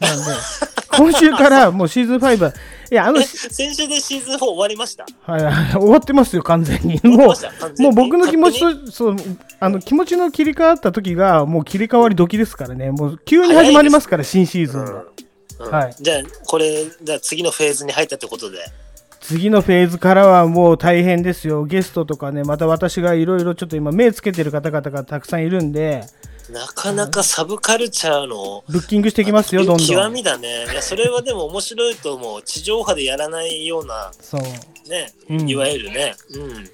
[0.00, 0.24] なんで、
[0.96, 2.52] 今週からもうシーズン5、
[2.92, 5.04] いや、あのえ、、先週でシーズン4終わりました？
[5.22, 7.00] はいはい、終わってますよ、完全に。
[7.04, 7.34] も
[7.78, 9.16] う、もう僕の気持ちと、そう、
[9.60, 12.90] あの、気持ちの切り替わった時が、もう切り替わり時ですからね。
[12.92, 15.04] もう、急に始まりますから、新シーズンが。
[15.58, 18.58] うんはいじゃあ、これ、じゃあ次のフェーズに入ったってことで。
[19.20, 21.64] 次のフェーズからはもう大変ですよ。
[21.64, 26.04] ゲストとかね、また私がいろいろちょっと今、目つけてる方々がたくさんいるんで、
[26.50, 29.86] なかなかサブカルチャーのブッキングしていきますよ、どんどん。
[29.86, 30.66] 極みだね。
[30.70, 32.42] いや、それはでも面白いと思う。
[32.42, 34.42] 地上波でやらないような、そう。
[34.90, 36.14] ね、うんいわゆるね。
[36.34, 36.70] うん。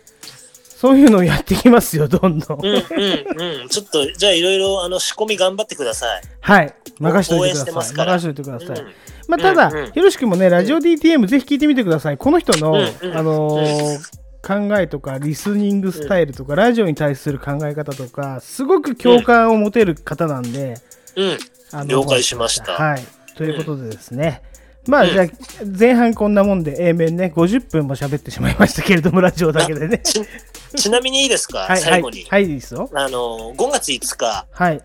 [0.80, 2.58] そういうのをやっていきますよ、どんどん。
[2.58, 3.68] うんうんうん。
[3.68, 6.22] ちょっと、じゃあいろいろ、あの、仕込み頑張ってください。
[6.40, 6.74] はい。
[6.98, 7.74] 任しておいてください。
[7.74, 8.84] ますから任しておいてください。
[8.86, 8.92] うん
[9.28, 12.16] まあ、ただ、うんうんひろし君もね、ラジオ DTM ぜひ聞いてみてください。
[12.16, 20.78] この人の、うんうんあのー考えとか、リスニングスタイルとか、ラジオに対する考え方とか、すごく共感を持てる方なんで、
[21.14, 21.38] うん。
[21.72, 23.04] あの了解しましたはい。
[23.36, 24.40] ということでですね。
[24.88, 25.26] まあ、うんじゃあ、
[25.78, 30.02] 前半こんなもんで、A 面ね、50分も喋ってしまいましたけれども、ラジオだけでね。
[30.76, 32.26] ちちなみにいいですか、はい、はい最後に。。
[32.28, 32.88] はい、いいですよ。
[32.94, 34.82] あの、5月5日、はい。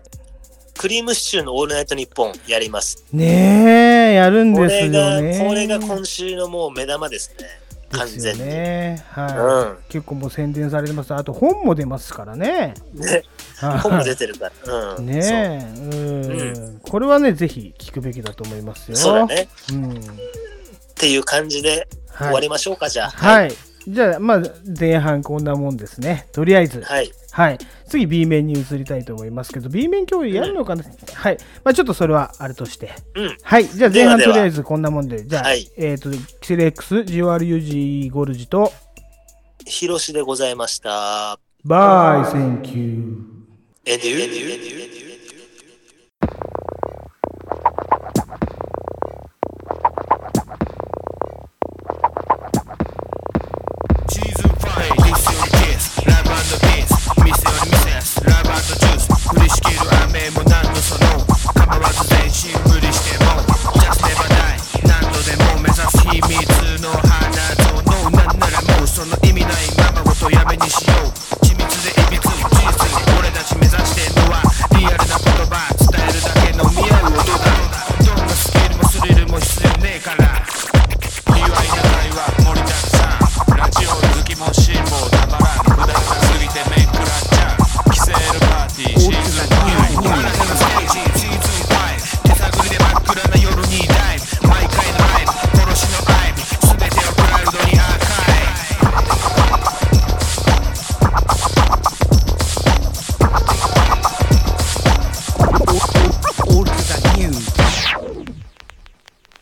[0.78, 3.02] クリームシチューのオールナイトニッポンやります。
[3.12, 5.44] ねえ、やるんこですよれが、ね。
[5.46, 7.46] これが今週のもう目玉ですね。
[7.92, 8.52] 完ですよ全に。
[8.52, 9.04] ね。
[9.10, 11.14] はい、うん結構もう宣伝されてます。
[11.14, 12.74] あと本も出ますからね。
[12.92, 13.22] ね、
[13.58, 14.94] はい本も出てるから。
[14.96, 15.06] うん。
[15.06, 18.96] ねえ、うん、これはね、ぜひ聞くべきだと思いますよ。
[18.96, 19.14] そう。
[19.14, 19.48] だね。
[19.72, 19.92] うん。
[19.92, 19.94] っ
[20.94, 23.10] ていう感じではい終わりましょうか、じゃあ。
[23.10, 23.52] はい。
[23.88, 24.42] じゃあ、まあ、
[24.78, 26.26] 前半こんなもんですね。
[26.32, 26.80] とりあえず。
[26.82, 27.10] はい。
[27.30, 27.58] はい。
[27.86, 30.84] 次、B 面に移りたいと思いますけど、B 面今日やるのかな、
[31.14, 31.38] はい。
[31.62, 32.92] まあ、ちょっとそれはあれとして。
[33.14, 33.36] うん。
[33.42, 33.66] はい。
[33.66, 35.24] じゃあ、前半ではではとりあえずこんなもんで。
[35.24, 38.72] じゃあ、はいえっ、と、キセレックス、GRUG ゴルジと、
[39.64, 41.38] ヒロシでございました。
[41.64, 43.36] バイ、センキュー。
[43.86, 45.05] エンデュー